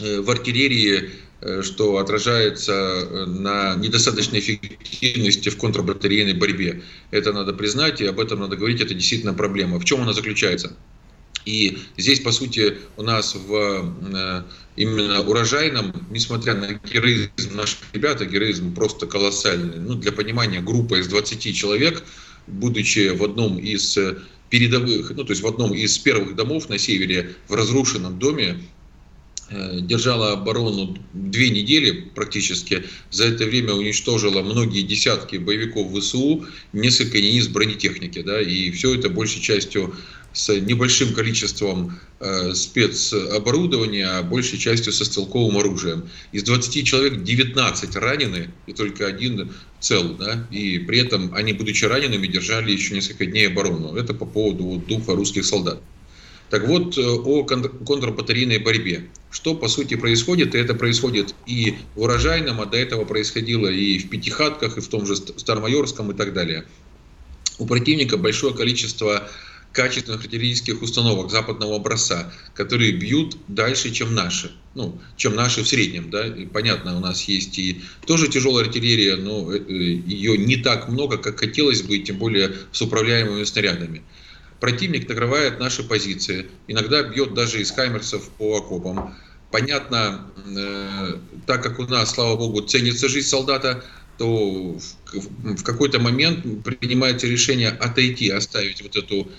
[0.00, 6.82] э, в артиллерии, э, что отражается э, на недостаточной эффективности в контрбатарейной борьбе.
[7.12, 9.78] Это надо признать, и об этом надо говорить, это действительно проблема.
[9.78, 10.76] В чем она заключается?
[11.44, 14.44] И здесь, по сути, у нас в
[14.74, 19.78] именно урожайном, несмотря на героизм наших ребят, а героизм просто колоссальный.
[19.78, 22.02] Ну, для понимания, группа из 20 человек,
[22.48, 23.98] будучи в одном из
[24.50, 28.56] передовых, ну, то есть в одном из первых домов на севере, в разрушенном доме,
[29.50, 32.84] э, держала оборону две недели практически.
[33.10, 38.22] За это время уничтожила многие десятки боевиков ВСУ, несколько единиц бронетехники.
[38.22, 39.94] Да, и все это большей частью
[40.32, 46.08] с небольшим количеством э, спецоборудования, а большей частью со стрелковым оружием.
[46.32, 50.14] Из 20 человек 19 ранены, и только один цел.
[50.14, 50.46] Да?
[50.50, 53.96] И при этом они, будучи ранеными, держали еще несколько дней оборону.
[53.96, 55.80] Это по поводу вот, духа русских солдат.
[56.50, 59.08] Так вот, э, о контрбатарейной борьбе.
[59.30, 60.54] Что, по сути, происходит?
[60.54, 64.88] И это происходит и в урожайном, а до этого происходило и в Пятихатках, и в
[64.88, 66.64] том же Старомайорском и так далее.
[67.58, 69.28] У противника большое количество
[69.78, 74.50] качественных артиллерийских установок западного образца, которые бьют дальше, чем наши.
[74.74, 76.26] Ну, чем наши в среднем, да.
[76.26, 81.16] И понятно, у нас есть и тоже тяжелая артиллерия, но э, ее не так много,
[81.16, 84.02] как хотелось бы, тем более с управляемыми снарядами.
[84.58, 89.14] Противник накрывает наши позиции, иногда бьет даже из хаймерсов по окопам.
[89.52, 93.84] Понятно, э, так как у нас, слава богу, ценится жизнь солдата,
[94.18, 99.30] то в, в какой-то момент принимается решение отойти, оставить вот эту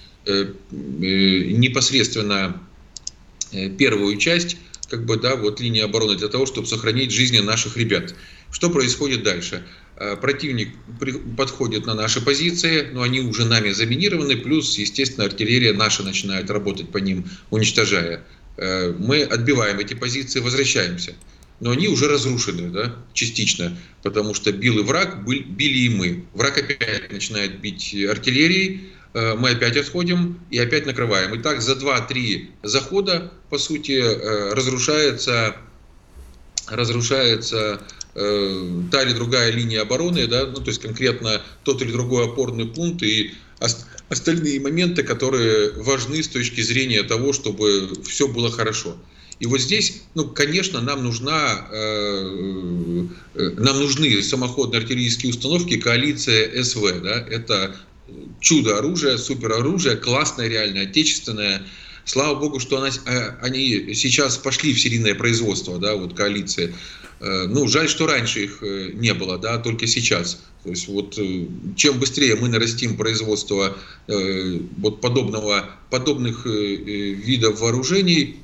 [0.72, 2.62] непосредственно
[3.52, 4.58] э, первую часть,
[4.90, 8.16] как бы, да, вот линии обороны для того, чтобы сохранить жизни наших ребят.
[8.52, 9.64] Что происходит дальше?
[10.22, 10.70] Противник
[11.38, 16.90] подходит на наши позиции, но они уже нами заминированы, плюс, естественно, артиллерия наша начинает работать
[16.90, 18.24] по ним, уничтожая.
[18.58, 21.16] Мы отбиваем эти позиции, возвращаемся.
[21.60, 26.24] Но они уже разрушены, да, частично, потому что бил и враг, били и мы.
[26.34, 31.34] Враг опять начинает бить артиллерией, Э, мы опять отходим и опять накрываем.
[31.34, 35.56] И так за 2-3 захода, по сути, э, разрушается,
[36.68, 37.82] разрушается
[38.14, 42.68] э, та или другая линия обороны, да, ну, то есть конкретно тот или другой опорный
[42.68, 43.34] пункт и
[44.10, 48.96] остальные моменты, которые важны с точки зрения того, чтобы все было хорошо.
[49.40, 57.02] И вот здесь, ну, конечно, нам нужна, э, нам нужны самоходные артиллерийские установки коалиция СВ,
[57.02, 57.76] да, это
[58.40, 61.62] чудо-оружие, супероружие, классное, реально, отечественное.
[62.06, 66.74] Слава богу, что она, э, они сейчас пошли в серийное производство, да, вот коалиции.
[67.20, 70.42] Э, ну, жаль, что раньше их э, не было, да, только сейчас.
[70.64, 71.18] То есть вот
[71.78, 78.44] чем быстрее мы нарастим производство вот подобного, подобных видов вооружений,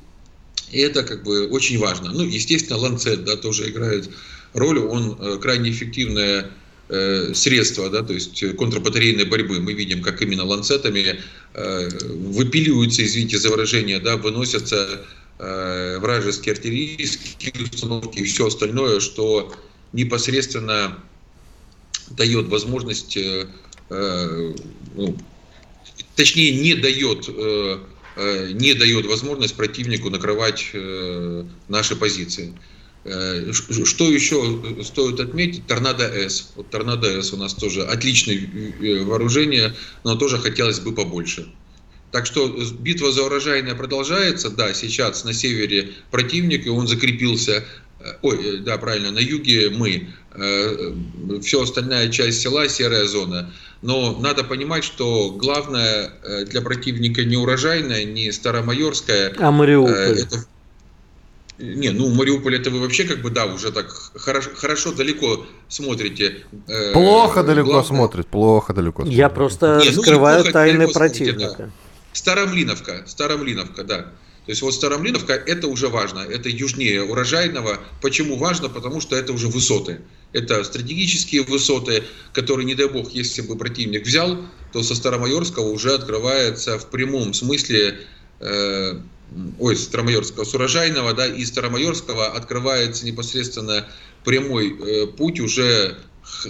[0.70, 2.12] И это как бы очень важно.
[2.12, 4.08] Ну, естественно, ланцет да, тоже играет
[4.56, 4.78] роль.
[4.78, 6.50] Он э, крайне эффективное
[6.88, 9.60] э, средство, да, то есть контрбатарейной борьбы.
[9.60, 11.20] Мы видим, как именно ланцетами
[11.54, 15.04] э, выпиливаются, извините за выражение, да, выносятся
[15.38, 19.54] э, вражеские артиллерийские установки и все остальное, что
[19.92, 20.98] непосредственно
[22.10, 23.46] дает возможность, э,
[23.90, 24.54] э,
[24.94, 25.16] ну,
[26.14, 27.78] точнее не дает, э,
[28.16, 32.54] э не дает возможность противнику накрывать э, наши позиции.
[33.06, 35.66] Э, что еще стоит отметить?
[35.66, 36.52] Торнадо С.
[36.56, 38.48] Вот Торнадо С у нас тоже отличное
[39.04, 41.46] вооружение, но тоже хотелось бы побольше.
[42.12, 44.50] Так что битва за урожайное продолжается.
[44.50, 47.64] Да, сейчас на севере противник, и он закрепился
[48.22, 50.92] ой, да, правильно, на юге мы, э,
[51.42, 53.52] все остальная часть села серая зона.
[53.82, 59.34] Но надо понимать, что главное э, для противника не урожайная, не старомайорская.
[59.38, 59.92] А Мариуполь?
[59.92, 60.46] Э, это...
[61.58, 66.44] Не, ну Мариуполь это вы вообще как бы, да, уже так хорошо, хорошо далеко смотрите.
[66.92, 67.88] Плохо э, далеко главное...
[67.88, 69.18] смотрит, плохо далеко смотрит.
[69.18, 71.38] Я просто не, ну, раскрываю тайны противника.
[71.38, 71.70] Смотрите, да.
[72.12, 74.12] Старомлиновка, Старомлиновка, да.
[74.46, 77.80] То есть вот Старомлиновка это уже важно, это южнее урожайного.
[78.00, 78.68] Почему важно?
[78.68, 80.00] Потому что это уже высоты.
[80.32, 84.38] Это стратегические высоты, которые, не дай бог, если бы противник взял,
[84.72, 87.98] то со Старомайорского уже открывается в прямом смысле,
[88.40, 89.00] э,
[89.58, 93.86] ой, Старомайорского, с урожайного, да, и Старомайорского открывается непосредственно
[94.24, 95.98] прямой э, путь уже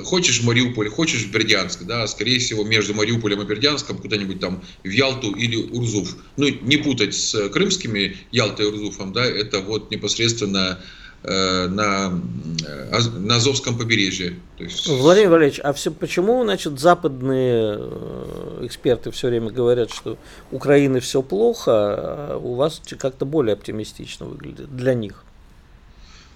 [0.04, 4.62] хочешь в Мариуполь, хочешь в Бердянск, да, скорее всего, между Мариуполем и Бердянском куда-нибудь там
[4.84, 6.16] в Ялту или Урзуф.
[6.36, 10.80] Ну, не путать с крымскими Ялтой и Урзуфом, да, это вот непосредственно
[11.26, 12.20] на,
[12.66, 14.36] э, на Азовском побережье.
[14.58, 14.86] То есть...
[14.86, 20.18] Владимир Валерьевич, а все, почему, значит, западные э, эксперты все время говорят, что
[20.50, 25.24] Украины все плохо, а у вас как-то более оптимистично выглядит для них?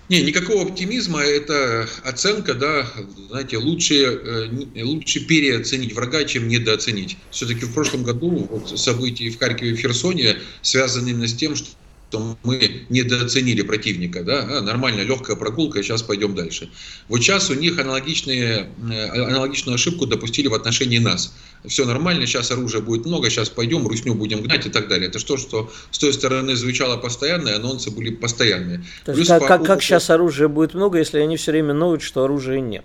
[0.09, 2.85] Не, никакого оптимизма, это оценка, да,
[3.29, 7.17] знаете, лучше, э, лучше переоценить врага, чем недооценить.
[7.31, 11.55] Все-таки в прошлом году вот, события в Харькове и в Херсоне связаны именно с тем,
[11.55, 11.69] что
[12.11, 16.69] что мы недооценили противника, да, а, нормально, легкая прогулка, сейчас пойдем дальше.
[17.09, 21.33] Вот сейчас у них аналогичные, э, аналогичную ошибку допустили в отношении нас.
[21.65, 25.09] Все нормально, сейчас оружия будет много, сейчас пойдем, русню будем гнать и так далее.
[25.09, 28.85] Это что, что с той стороны звучало постоянно, и анонсы были постоянные.
[29.05, 29.47] То есть как, по...
[29.47, 32.85] как, как сейчас оружия будет много, если они все время ноют, что оружия нет?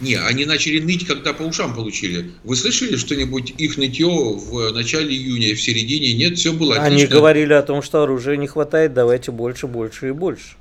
[0.00, 2.32] Не, они начали ныть, когда по ушам получили.
[2.44, 6.12] Вы слышали что-нибудь их нытье в начале июня в середине?
[6.12, 6.94] Нет, все было отлично.
[6.94, 10.56] Они говорили о том, что оружия не хватает, давайте больше, больше и больше.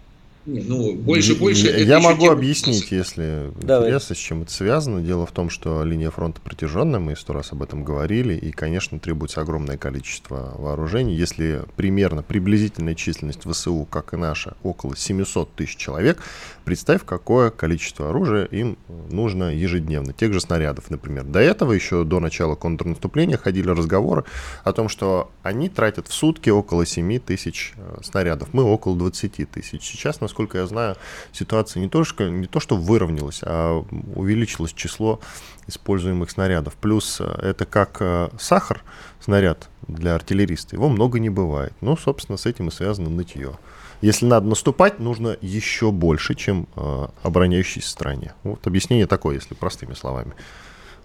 [0.45, 1.67] Ну, больше, больше.
[1.67, 3.87] Я, я могу объяснить, если Давай.
[3.87, 5.01] интересно, с чем это связано.
[5.01, 8.99] Дело в том, что линия фронта протяженная, мы сто раз об этом говорили, и, конечно,
[8.99, 11.15] требуется огромное количество вооружений.
[11.15, 16.21] Если примерно приблизительная численность ВСУ, как и наша, около 700 тысяч человек,
[16.63, 18.77] представь, какое количество оружия им
[19.09, 20.13] нужно ежедневно.
[20.13, 21.23] Тех же снарядов, например.
[21.23, 24.25] До этого, еще до начала контрнаступления, ходили разговоры
[24.63, 28.49] о том, что они тратят в сутки около 7 тысяч э, снарядов.
[28.53, 29.83] Мы около 20 тысяч.
[29.83, 30.97] Сейчас, насколько насколько я знаю,
[31.31, 35.21] ситуация не то, что, не то, что выровнялась, а увеличилось число
[35.67, 36.75] используемых снарядов.
[36.75, 38.83] Плюс э, это как э, сахар,
[39.21, 41.71] снаряд для артиллериста, его много не бывает.
[41.79, 43.57] Ну, собственно, с этим и связано нытье.
[44.01, 48.33] Если надо наступать, нужно еще больше, чем э, обороняющейся стране.
[48.43, 50.33] Вот объяснение такое, если простыми словами.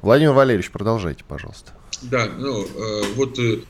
[0.03, 1.71] Владимир Валерьевич, продолжайте, пожалуйста.
[2.03, 3.61] Да, ну, э, вот э,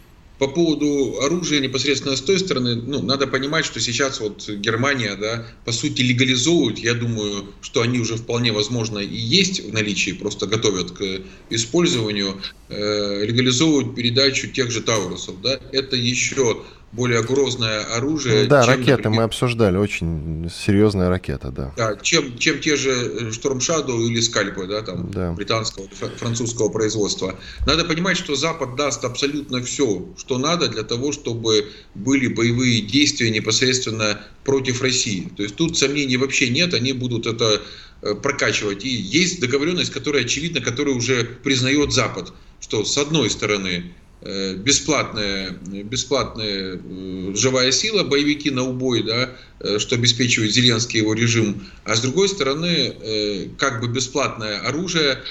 [0.40, 5.46] по поводу оружия непосредственно с той стороны, ну, надо понимать, что сейчас вот Германия, да,
[5.66, 10.46] по сути легализуют, я думаю, что они уже вполне возможно и есть в наличии, просто
[10.46, 18.44] готовят к использованию, э, легализуют передачу тех же Таурусов, да, это еще более грозное оружие.
[18.44, 21.72] Ну, да, чем, ракеты например, мы обсуждали, очень серьезная ракета, да.
[21.76, 25.32] Да, чем, чем те же Storm Shadow или Скальпы, да, там, да.
[25.32, 27.38] британского, французского производства.
[27.66, 33.30] Надо понимать, что Запад даст абсолютно все, что надо для того, чтобы были боевые действия
[33.30, 35.30] непосредственно против России.
[35.36, 37.62] То есть тут сомнений вообще нет, они будут это
[38.02, 38.84] э, прокачивать.
[38.84, 45.52] И есть договоренность, которая очевидна, которую уже признает Запад, что с одной стороны Э, бесплатная,
[45.62, 49.30] бесплатная э, живая сила, боевики на убой, да,
[49.60, 55.22] э, что обеспечивает Зеленский его режим, а с другой стороны, как бы бесплатное оружие,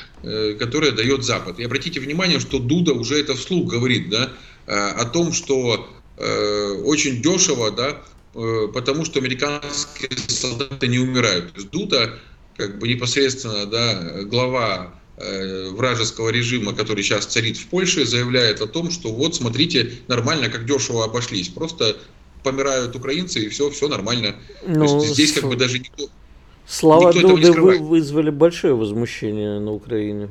[0.59, 1.59] которое дает Запад.
[1.59, 4.31] И обратите внимание, что Дуда уже это вслух говорит, да,
[4.65, 5.87] о том, что
[6.83, 8.01] очень дешево, да,
[8.73, 11.53] потому что американские солдаты не умирают.
[11.53, 12.19] То есть Дуда,
[12.57, 14.98] как бы непосредственно, да, глава Э,
[15.71, 20.65] вражеского режима, который сейчас царит в Польше, заявляет о том, что вот смотрите, нормально, как
[20.65, 21.49] дешево обошлись.
[21.49, 21.97] Просто
[22.43, 24.35] помирают украинцы, и все, все нормально.
[24.65, 26.07] Ну, То есть здесь как бы даже никто...
[26.67, 30.29] Слова никто Дуды вызвали большое возмущение на Украине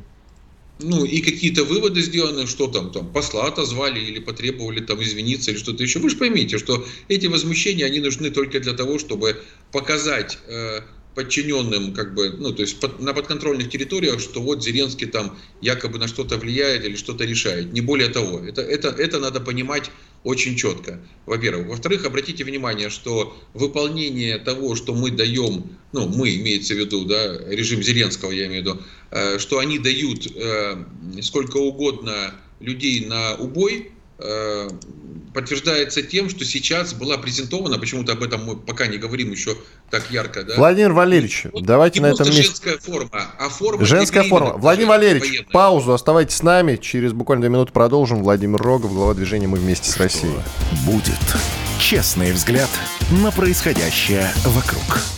[0.81, 5.59] ну, и какие-то выводы сделаны, что там, там, посла отозвали или потребовали там извиниться или
[5.59, 5.99] что-то еще.
[5.99, 9.41] Вы же поймите, что эти возмущения, они нужны только для того, чтобы
[9.73, 10.81] показать э,
[11.19, 15.99] подчиненным, как бы, ну, то есть под, на подконтрольных территориях, что вот Зеленский там якобы
[15.99, 17.73] на что-то влияет или что-то решает.
[17.73, 18.39] Не более того.
[18.39, 19.91] Это, это, это надо понимать
[20.23, 21.67] очень четко, во-первых.
[21.67, 27.37] Во-вторых, обратите внимание, что выполнение того, что мы даем, ну, мы, имеется в виду, да,
[27.49, 30.85] режим Зеленского, я имею в виду, э, что они дают э,
[31.21, 33.91] сколько угодно людей на убой,
[35.33, 39.57] подтверждается тем, что сейчас была презентована, почему-то об этом мы пока не говорим еще
[39.91, 40.43] так ярко.
[40.43, 40.57] Да?
[40.57, 42.43] Владимир Валерьевич, вот, давайте на этом месте.
[42.43, 43.85] женская форма, а форма...
[43.85, 44.55] Женская форма.
[44.57, 45.53] Владимир Валерьевич, военная.
[45.53, 48.23] паузу, оставайтесь с нами, через буквально две минуты продолжим.
[48.23, 50.35] Владимир Рогов, глава движения «Мы вместе с Россией».
[50.85, 51.15] Будет
[51.79, 52.71] честный взгляд
[53.23, 55.18] на происходящее вокруг.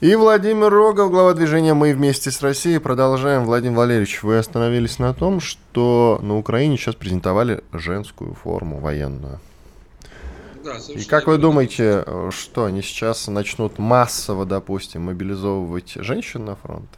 [0.00, 2.78] И Владимир Рогов, глава движения «Мы вместе с Россией».
[2.78, 3.44] Продолжаем.
[3.44, 9.40] Владимир Валерьевич, вы остановились на том, что на Украине сейчас презентовали женскую форму военную.
[10.64, 16.88] Да, И как вы думаете, что они сейчас начнут массово, допустим, мобилизовывать женщин на фронт?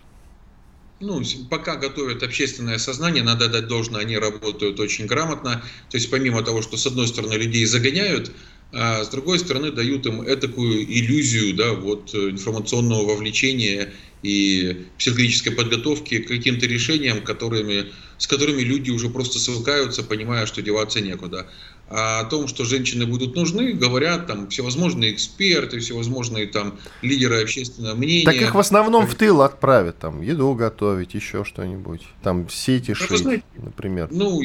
[1.01, 5.63] ну, пока готовят общественное сознание, надо дать должное, они работают очень грамотно.
[5.89, 8.31] То есть помимо того, что с одной стороны людей загоняют,
[8.73, 13.93] а с другой стороны дают им этакую иллюзию да, вот, информационного вовлечения
[14.23, 17.87] и психологической подготовки к каким-то решениям, которыми,
[18.19, 21.49] с которыми люди уже просто свыкаются, понимая, что деваться некуда.
[21.89, 27.97] А о том, что женщины будут нужны, говорят там всевозможные эксперты, всевозможные там лидеры общественного
[27.97, 28.25] мнения.
[28.25, 33.19] Так их в основном в тыл отправят, там еду готовить, еще что-нибудь, там сети шить,
[33.19, 34.09] знаете, например.
[34.13, 34.41] Ну,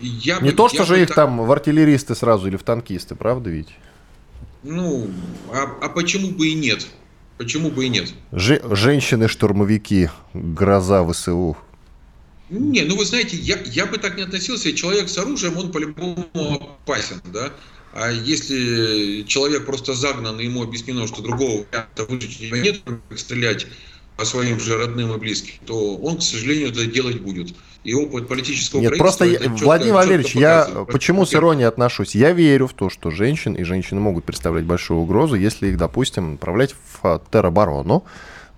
[0.00, 1.16] я Не бы, то, что же их так...
[1.16, 3.68] там в артиллеристы сразу или в танкисты, правда ведь?
[4.62, 5.08] Ну,
[5.52, 6.86] а, а почему бы и нет?
[7.38, 8.12] Почему бы и нет?
[8.32, 11.56] Же, Женщины-штурмовики, гроза ВСУ.
[12.50, 14.72] Не, ну вы знаете, я, я бы так не относился.
[14.72, 17.52] Человек с оружием, он по-любому опасен, да?
[17.92, 23.66] А если человек просто загнан, и ему объяснено, что другого варианта выжить нет, как стрелять
[24.16, 27.54] по своим же родным и близким, то он, к сожалению, это делать будет
[27.84, 32.14] и опыт политического Нет, просто я, четко, Владимир Валерьевич, я почему с иронией отношусь?
[32.14, 36.32] Я верю в то, что женщин и женщины могут представлять большую угрозу, если их, допустим,
[36.32, 38.04] направлять в тероборону,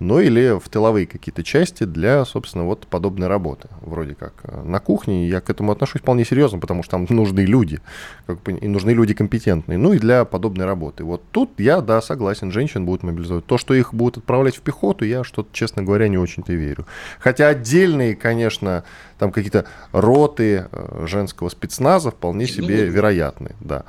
[0.03, 3.69] ну или в тыловые какие-то части для, собственно, вот подобной работы.
[3.81, 4.33] Вроде как
[4.65, 7.81] на кухне я к этому отношусь вполне серьезно, потому что там нужны люди,
[8.27, 11.05] как бы, и нужны люди компетентные, ну и для подобной работы.
[11.05, 13.47] Вот тут я, да, согласен, женщин будут мобилизовать.
[13.47, 16.87] То, что их будут отправлять в пехоту, я что-то, честно говоря, не очень-то верю.
[17.19, 18.85] Хотя отдельные, конечно,
[19.19, 23.85] там какие-то роты э, женского спецназа вполне себе ну, вероятны, да.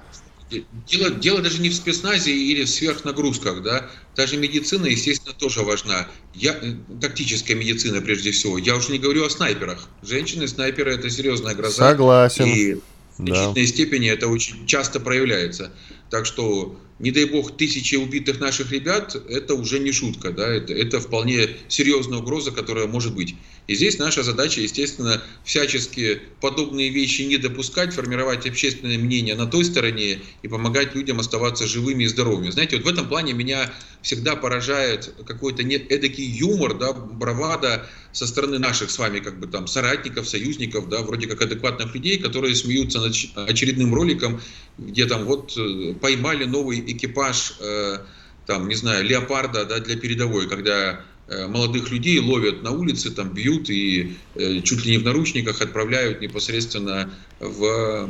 [0.88, 3.90] Дело, дело даже не в спецназе или в сверхнагрузках, да.
[4.16, 6.08] Даже медицина, естественно, тоже важна.
[6.34, 8.58] Я, э, тактическая медицина, прежде всего.
[8.58, 9.88] Я уже не говорю о снайперах.
[10.02, 11.90] Женщины-снайперы– это серьезная гроза.
[11.90, 12.46] Согласен.
[12.46, 12.82] И в
[13.18, 13.68] значительной да.
[13.68, 15.72] степени это очень часто проявляется.
[16.10, 20.32] Так что, не дай бог, тысячи убитых наших ребят– это уже не шутка.
[20.32, 20.48] Да?
[20.48, 23.36] Это, это вполне серьезная угроза, которая может быть.
[23.68, 29.64] И здесь наша задача, естественно, всячески подобные вещи не допускать, формировать общественное мнение на той
[29.64, 32.50] стороне и помогать людям оставаться живыми и здоровыми.
[32.50, 38.28] Знаете, вот в этом плане меня всегда поражает какой-то нет эдакий юмор, да, бравада со
[38.28, 42.56] стороны наших с вами как бы там соратников, союзников, да, вроде как адекватных людей, которые
[42.56, 43.16] смеются над
[43.50, 44.42] очередным роликом,
[44.78, 48.00] где там вот э, поймали новый экипаж, э,
[48.46, 51.02] там, не знаю, леопарда, да, для передовой, когда
[51.48, 56.22] молодых людей ловят на улице, там бьют и э, чуть ли не в наручниках отправляют
[56.22, 58.10] непосредственно в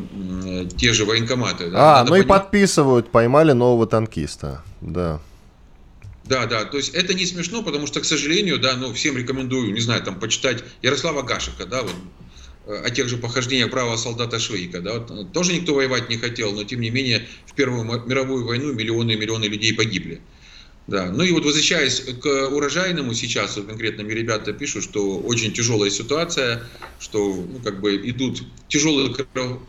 [0.78, 1.70] те же военкоматы.
[1.70, 1.78] Да?
[1.78, 2.26] А, Надо ну понять...
[2.26, 5.22] и подписывают, поймали нового танкиста, да.
[6.26, 9.74] Да, да, то есть это не смешно, потому что, к сожалению, да, ну, всем рекомендую,
[9.74, 11.96] не знаю, там, почитать Ярослава Гашика, да, вот,
[12.68, 16.64] э, о тех же похождениях правого солдата Швейка, да, тоже никто воевать не хотел, но,
[16.64, 20.22] тем не менее, в Первую мировую войну миллионы и миллионы людей погибли.
[20.88, 21.10] Да.
[21.10, 25.90] Ну и вот возвращаясь к урожайному сейчас, вот конкретно мне ребята пишут, что очень тяжелая
[25.90, 26.64] ситуация,
[27.00, 29.14] что ну, как бы идут тяжелые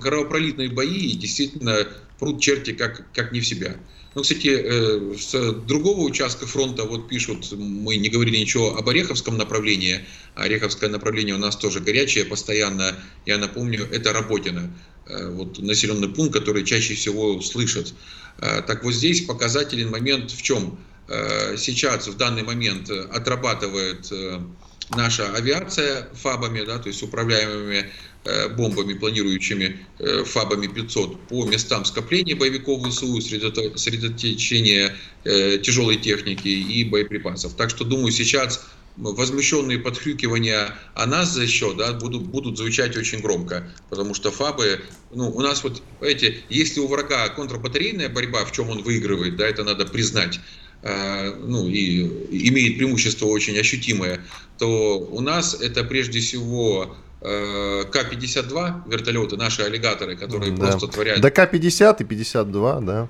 [0.00, 1.86] кровопролитные бои и действительно
[2.18, 3.76] прут черти как, как не в себя.
[4.14, 9.36] Ну, кстати, э, с другого участка фронта вот пишут, мы не говорили ничего об Ореховском
[9.36, 10.04] направлении,
[10.36, 12.96] а Ореховское направление у нас тоже горячее постоянно,
[13.26, 14.72] я напомню, это Работина,
[15.06, 17.92] э, вот населенный пункт, который чаще всего слышат.
[18.38, 20.78] Э, так вот здесь показательный момент в чем?
[21.06, 24.10] Сейчас, в данный момент отрабатывает
[24.96, 27.90] наша авиация фабами, да, то есть управляемыми
[28.26, 36.48] Э, бомбами, планирующими э, ФАБами 500 по местам скопления боевиков ВСУ, сосредоточения э, тяжелой техники
[36.48, 37.52] и боеприпасов.
[37.52, 38.64] Так что, думаю, сейчас
[38.96, 44.80] возмущенные подхрюкивания о нас за счет да, будут, будут звучать очень громко, потому что ФАБы,
[45.12, 49.46] ну, у нас вот, знаете, если у врага контрбатарейная борьба, в чем он выигрывает, да,
[49.46, 50.40] это надо признать,
[50.84, 54.20] ну, и имеет преимущество очень ощутимое,
[54.58, 56.94] то у нас это прежде всего
[57.26, 60.66] Э, К-52 вертолеты, наши аллигаторы, которые да.
[60.66, 61.22] просто творят...
[61.22, 63.08] Да К-50 и 52, да.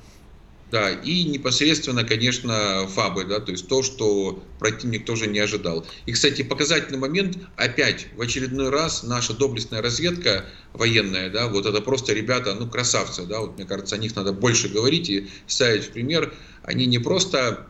[0.71, 5.87] Да, и непосредственно, конечно, фабы, да, то есть то, что противник тоже не ожидал.
[6.07, 11.81] И, кстати, показательный момент, опять, в очередной раз наша доблестная разведка военная, да, вот это
[11.81, 15.85] просто ребята, ну, красавцы, да, вот мне кажется, о них надо больше говорить и ставить
[15.85, 16.33] в пример.
[16.63, 17.69] Они не просто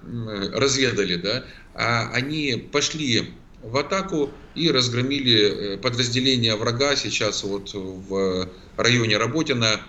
[0.53, 8.49] разведали, да, а они пошли в атаку и разгромили э, подразделения врага сейчас вот в
[8.76, 9.80] районе Работина.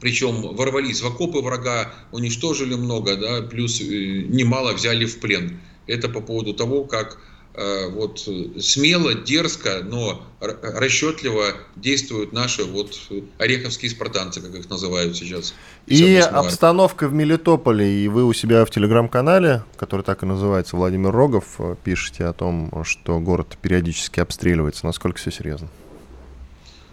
[0.00, 5.60] Причем ворвались в окопы врага, уничтожили много, да, плюс э, немало взяли в плен.
[5.86, 7.18] Это по поводу того, как
[7.52, 8.20] Э, вот
[8.60, 12.96] смело, дерзко, но расчетливо действуют наши вот
[13.38, 15.54] ореховские спартанцы, как их называют сейчас.
[15.86, 21.10] И обстановка в Мелитополе, и вы у себя в телеграм-канале, который так и называется, Владимир
[21.10, 24.86] Рогов, э, пишете о том, что город периодически обстреливается.
[24.86, 25.68] Насколько все серьезно?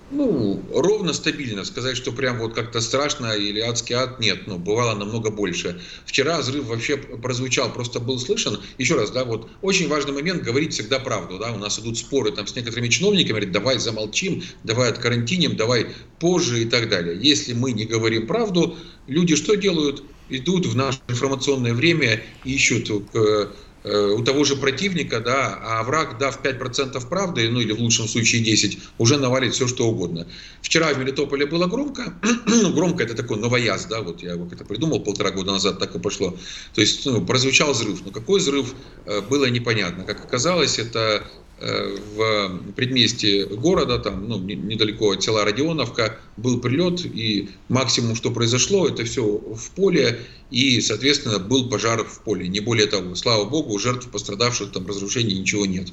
[0.09, 1.65] Ну, ровно стабильно.
[1.65, 4.47] Сказать, что прям вот как-то страшно или адский ад, нет.
[4.47, 5.81] Ну, бывало намного больше.
[6.05, 8.59] Вчера взрыв вообще прозвучал, просто был слышен.
[8.77, 11.51] Еще раз, да, вот очень важный момент, говорить всегда правду, да.
[11.51, 15.87] У нас идут споры там с некоторыми чиновниками, говорят, давай замолчим, давай откарантиним, давай
[16.19, 17.17] позже и так далее.
[17.19, 18.77] Если мы не говорим правду,
[19.07, 20.03] люди что делают?
[20.29, 23.47] Идут в наше информационное время, ищут Э,
[23.87, 28.41] у того же противника, да, а враг, дав 5% правды, ну или в лучшем случае
[28.43, 30.27] 10, уже навалит все, что угодно.
[30.61, 32.13] Вчера в Мелитополе было громко,
[32.45, 35.95] ну, громко это такой новояз, да, вот я его это придумал полтора года назад, так
[35.95, 36.37] и пошло.
[36.73, 38.73] То есть ну, прозвучал взрыв, но какой взрыв,
[39.05, 40.03] э, было непонятно.
[40.03, 47.03] Как оказалось, это Э, в предместье города, там, ну, недалеко от села Родионовка, был прилет,
[47.05, 50.19] и максимум, что произошло, это все в поле,
[50.51, 53.15] и, соответственно, был пожар в поле, не более того.
[53.15, 55.87] Слава богу, жертв, пострадавших, там, разрушений ничего нет.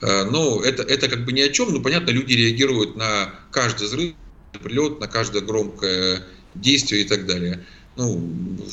[0.00, 3.88] Э, но это, это как бы ни о чем, но, понятно, люди реагируют на каждый
[3.88, 4.14] взрыв,
[4.62, 7.64] прилет, на каждое громкое действие и так далее
[7.96, 8.20] ну,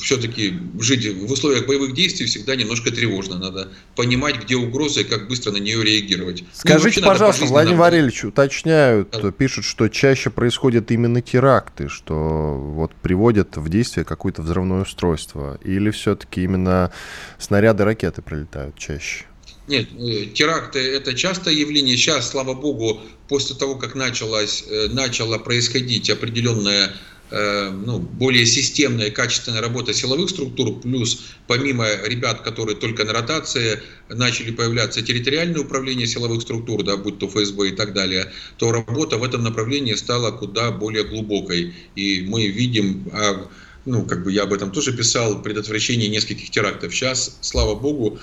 [0.00, 3.38] все-таки жить в условиях боевых действий всегда немножко тревожно.
[3.38, 6.42] Надо понимать, где угроза и как быстро на нее реагировать.
[6.42, 9.30] Ну, Скажите, ну, пожалуйста, Владимир Валерьевич, уточняют, да.
[9.30, 12.14] пишут, что чаще происходят именно теракты, что
[12.58, 15.58] вот приводят в действие какое-то взрывное устройство.
[15.64, 16.90] Или все-таки именно
[17.38, 19.26] снаряды, ракеты прилетают чаще?
[19.66, 21.96] Нет, э, теракты это частое явление.
[21.96, 26.92] Сейчас, слава богу, после того, как началось, э, начало происходить определенное
[27.30, 34.50] ну, более системная качественная работа силовых структур, плюс помимо ребят, которые только на ротации, начали
[34.50, 39.24] появляться территориальные управления силовых структур, да, будь то ФСБ и так далее, то работа в
[39.24, 41.74] этом направлении стала куда более глубокой.
[41.96, 43.48] И мы видим, а,
[43.84, 46.94] ну, как бы я об этом тоже писал, предотвращение нескольких терактов.
[46.94, 48.18] Сейчас, слава богу,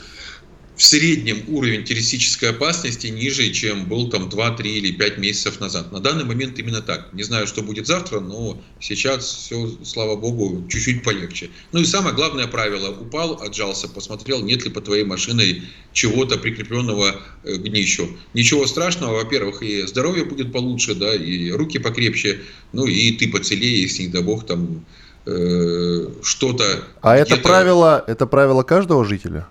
[0.78, 5.91] в среднем уровень террористической опасности ниже, чем был там 2, 3 или 5 месяцев назад.
[5.91, 7.11] На данный момент именно так.
[7.13, 11.49] Не знаю, что будет завтра, но сейчас все, слава богу, чуть-чуть полегче.
[11.71, 12.91] Ну и самое главное правило.
[12.91, 15.63] Упал, отжался, посмотрел, нет ли под твоей машиной
[15.93, 18.15] чего-то прикрепленного э, к днищу.
[18.36, 23.82] Ничего страшного, во-первых, и здоровье будет получше, да, и руки покрепче, ну и ты поцелее,
[23.82, 24.86] если не дай бог там
[25.25, 26.84] э, что-то...
[27.01, 29.47] А это правило, это правило каждого жителя?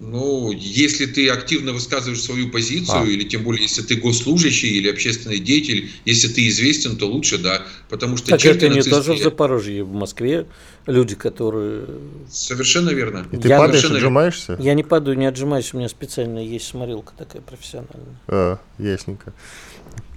[0.00, 3.06] Ну, если ты активно высказываешь свою позицию, а.
[3.06, 7.62] или тем более, если ты госслужащий или общественный деятель, если ты известен, то лучше, да.
[7.88, 10.46] Потому что так это не тоже в Запорожье, в Москве
[10.86, 11.86] люди, которые...
[12.30, 13.26] Совершенно верно.
[13.32, 13.96] И ты я падаешь, совершенно...
[13.96, 14.56] отжимаешься?
[14.60, 18.20] Я не падаю, не отжимаюсь, у меня специально есть смотрелка такая профессиональная.
[18.28, 19.32] А, ясненько.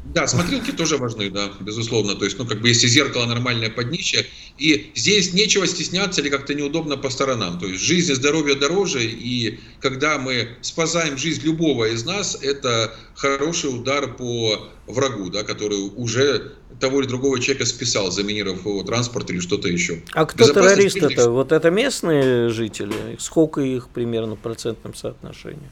[0.03, 2.15] Да, смотрелки тоже важны, да, безусловно.
[2.15, 4.25] То есть, ну, как бы, если зеркало нормальное под днище,
[4.57, 7.59] и здесь нечего стесняться или как-то неудобно по сторонам.
[7.59, 12.95] То есть, жизнь и здоровье дороже, и когда мы спасаем жизнь любого из нас, это
[13.15, 19.29] хороший удар по врагу, да, который уже того или другого человека списал, заминировав его транспорт
[19.29, 20.01] или что-то еще.
[20.13, 21.29] А кто террорист это?
[21.29, 23.17] Вот это местные жители?
[23.19, 25.69] Сколько их примерно в процентном соотношении?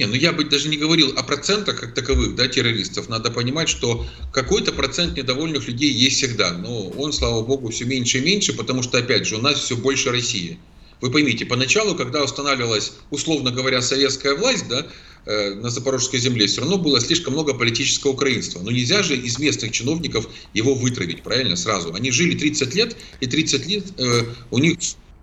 [0.00, 3.10] Не, ну я бы даже не говорил о процентах как таковых, да, террористов.
[3.10, 6.52] Надо понимать, что какой-то процент недовольных людей есть всегда.
[6.52, 9.76] Но он, слава богу, все меньше и меньше, потому что, опять же, у нас все
[9.76, 10.58] больше России.
[11.02, 14.86] Вы поймите, поначалу, когда устанавливалась, условно говоря, советская власть, да,
[15.26, 18.60] э, на Запорожской земле, все равно было слишком много политического украинства.
[18.62, 21.92] Но нельзя же из местных чиновников его вытравить, правильно, сразу.
[21.92, 24.78] Они жили 30 лет, и 30 лет э, у них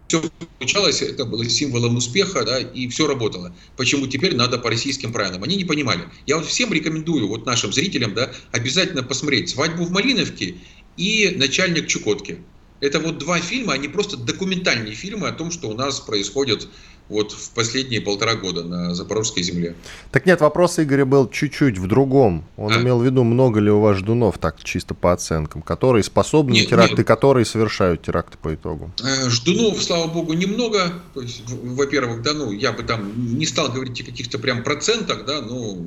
[0.07, 0.23] все
[0.57, 3.53] получалось, это было символом успеха, да, и все работало.
[3.75, 5.43] Почему теперь надо по российским правилам?
[5.43, 6.03] Они не понимали.
[6.25, 10.55] Я вот всем рекомендую, вот нашим зрителям, да, обязательно посмотреть «Свадьбу в Малиновке»
[10.95, 12.39] и «Начальник Чукотки».
[12.79, 16.67] Это вот два фильма, они просто документальные фильмы о том, что у нас происходит
[17.09, 19.75] вот в последние полтора года на Запорожской земле.
[20.11, 22.43] Так нет, вопрос Игоря был чуть-чуть в другом.
[22.57, 22.81] Он а?
[22.81, 26.69] имел в виду, много ли у вас ждунов, так чисто по оценкам, которые способны нет,
[26.69, 27.07] теракты, нет.
[27.07, 28.91] которые совершают теракты по итогу?
[29.03, 30.93] Э, ждунов, слава богу, немного.
[31.15, 35.77] Во-первых, да, ну, я бы там не стал говорить о каких-то прям процентах, да, но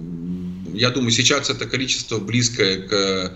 [0.72, 3.32] я думаю, сейчас это количество близкое к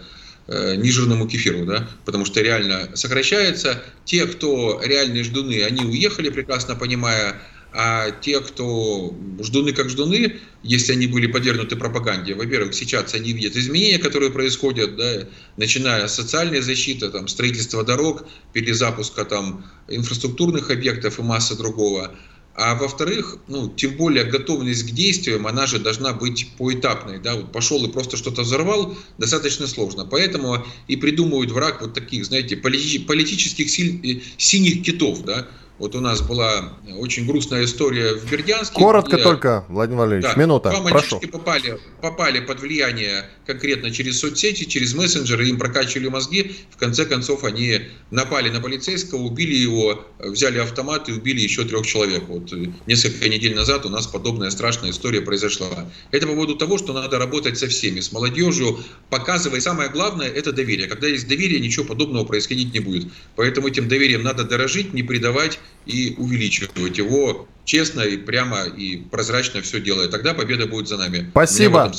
[0.47, 3.82] э, нежирному кефиру, да, потому что реально сокращается.
[4.05, 7.37] Те, кто реальные ждуны, они уехали, прекрасно понимая
[7.77, 13.57] а те, кто ждуны как ждуны, если они были подвергнуты пропаганде, во-первых, сейчас они видят
[13.57, 21.18] изменения, которые происходят, да, начиная с социальной защиты, там, строительства дорог, перезапуска там, инфраструктурных объектов
[21.18, 22.14] и массы другого.
[22.57, 27.18] А во-вторых, ну, тем более готовность к действиям, она же должна быть поэтапной.
[27.18, 27.35] Да?
[27.35, 30.07] Вот пошел и просто что-то взорвал, достаточно сложно.
[30.07, 35.49] Поэтому и придумывают враг вот таких, знаете, политических силь, синих китов, да,
[35.79, 38.77] вот у нас была очень грустная история в Бердянске.
[38.77, 40.70] Коротко где, только, Владимир Валерьевич, да, минута.
[40.70, 46.55] Два мальчишки попали, попали под влияние конкретно через соцсети, через мессенджеры, им прокачивали мозги.
[46.70, 47.81] В конце концов они
[48.12, 52.22] напали на полицейского, убили его, взяли автомат и убили еще трех человек.
[52.29, 52.53] Вот
[52.87, 55.91] несколько недель назад у нас подобная страшная история произошла.
[56.12, 58.79] Это по поводу того, что надо работать со всеми, с молодежью,
[59.11, 59.61] показывая.
[59.61, 60.87] Самое главное– это доверие.
[60.87, 63.09] Когда есть доверие, ничего подобного происходить не будет.
[63.35, 69.61] Поэтому этим доверием надо дорожить, не предавать и увеличивать его честно и прямо и прозрачно
[69.62, 70.09] все делая.
[70.09, 71.29] Тогда победа будет за нами.
[71.31, 71.93] Спасибо.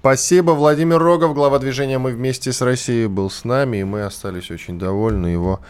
[0.00, 0.52] Спасибо.
[0.52, 4.78] Владимир Рогов, глава движения «Мы вместе с Россией» был с нами, и мы остались очень
[4.78, 5.60] довольны его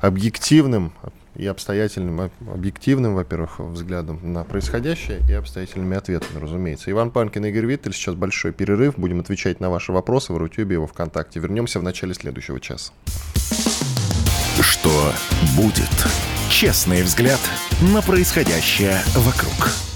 [0.00, 0.92] объективным
[1.36, 6.90] и обстоятельным, объективным, во-первых, взглядом на происходящее и обстоятельными ответами, разумеется.
[6.90, 7.92] Иван Панкин и Игорь Виттель.
[7.92, 8.94] Сейчас большой перерыв.
[8.96, 11.38] Будем отвечать на ваши вопросы в Рутюбе и во Вконтакте.
[11.38, 12.92] Вернемся в начале следующего часа.
[14.60, 15.12] Что
[15.56, 16.27] будет?
[16.60, 17.38] Честный взгляд
[17.80, 19.87] на происходящее вокруг.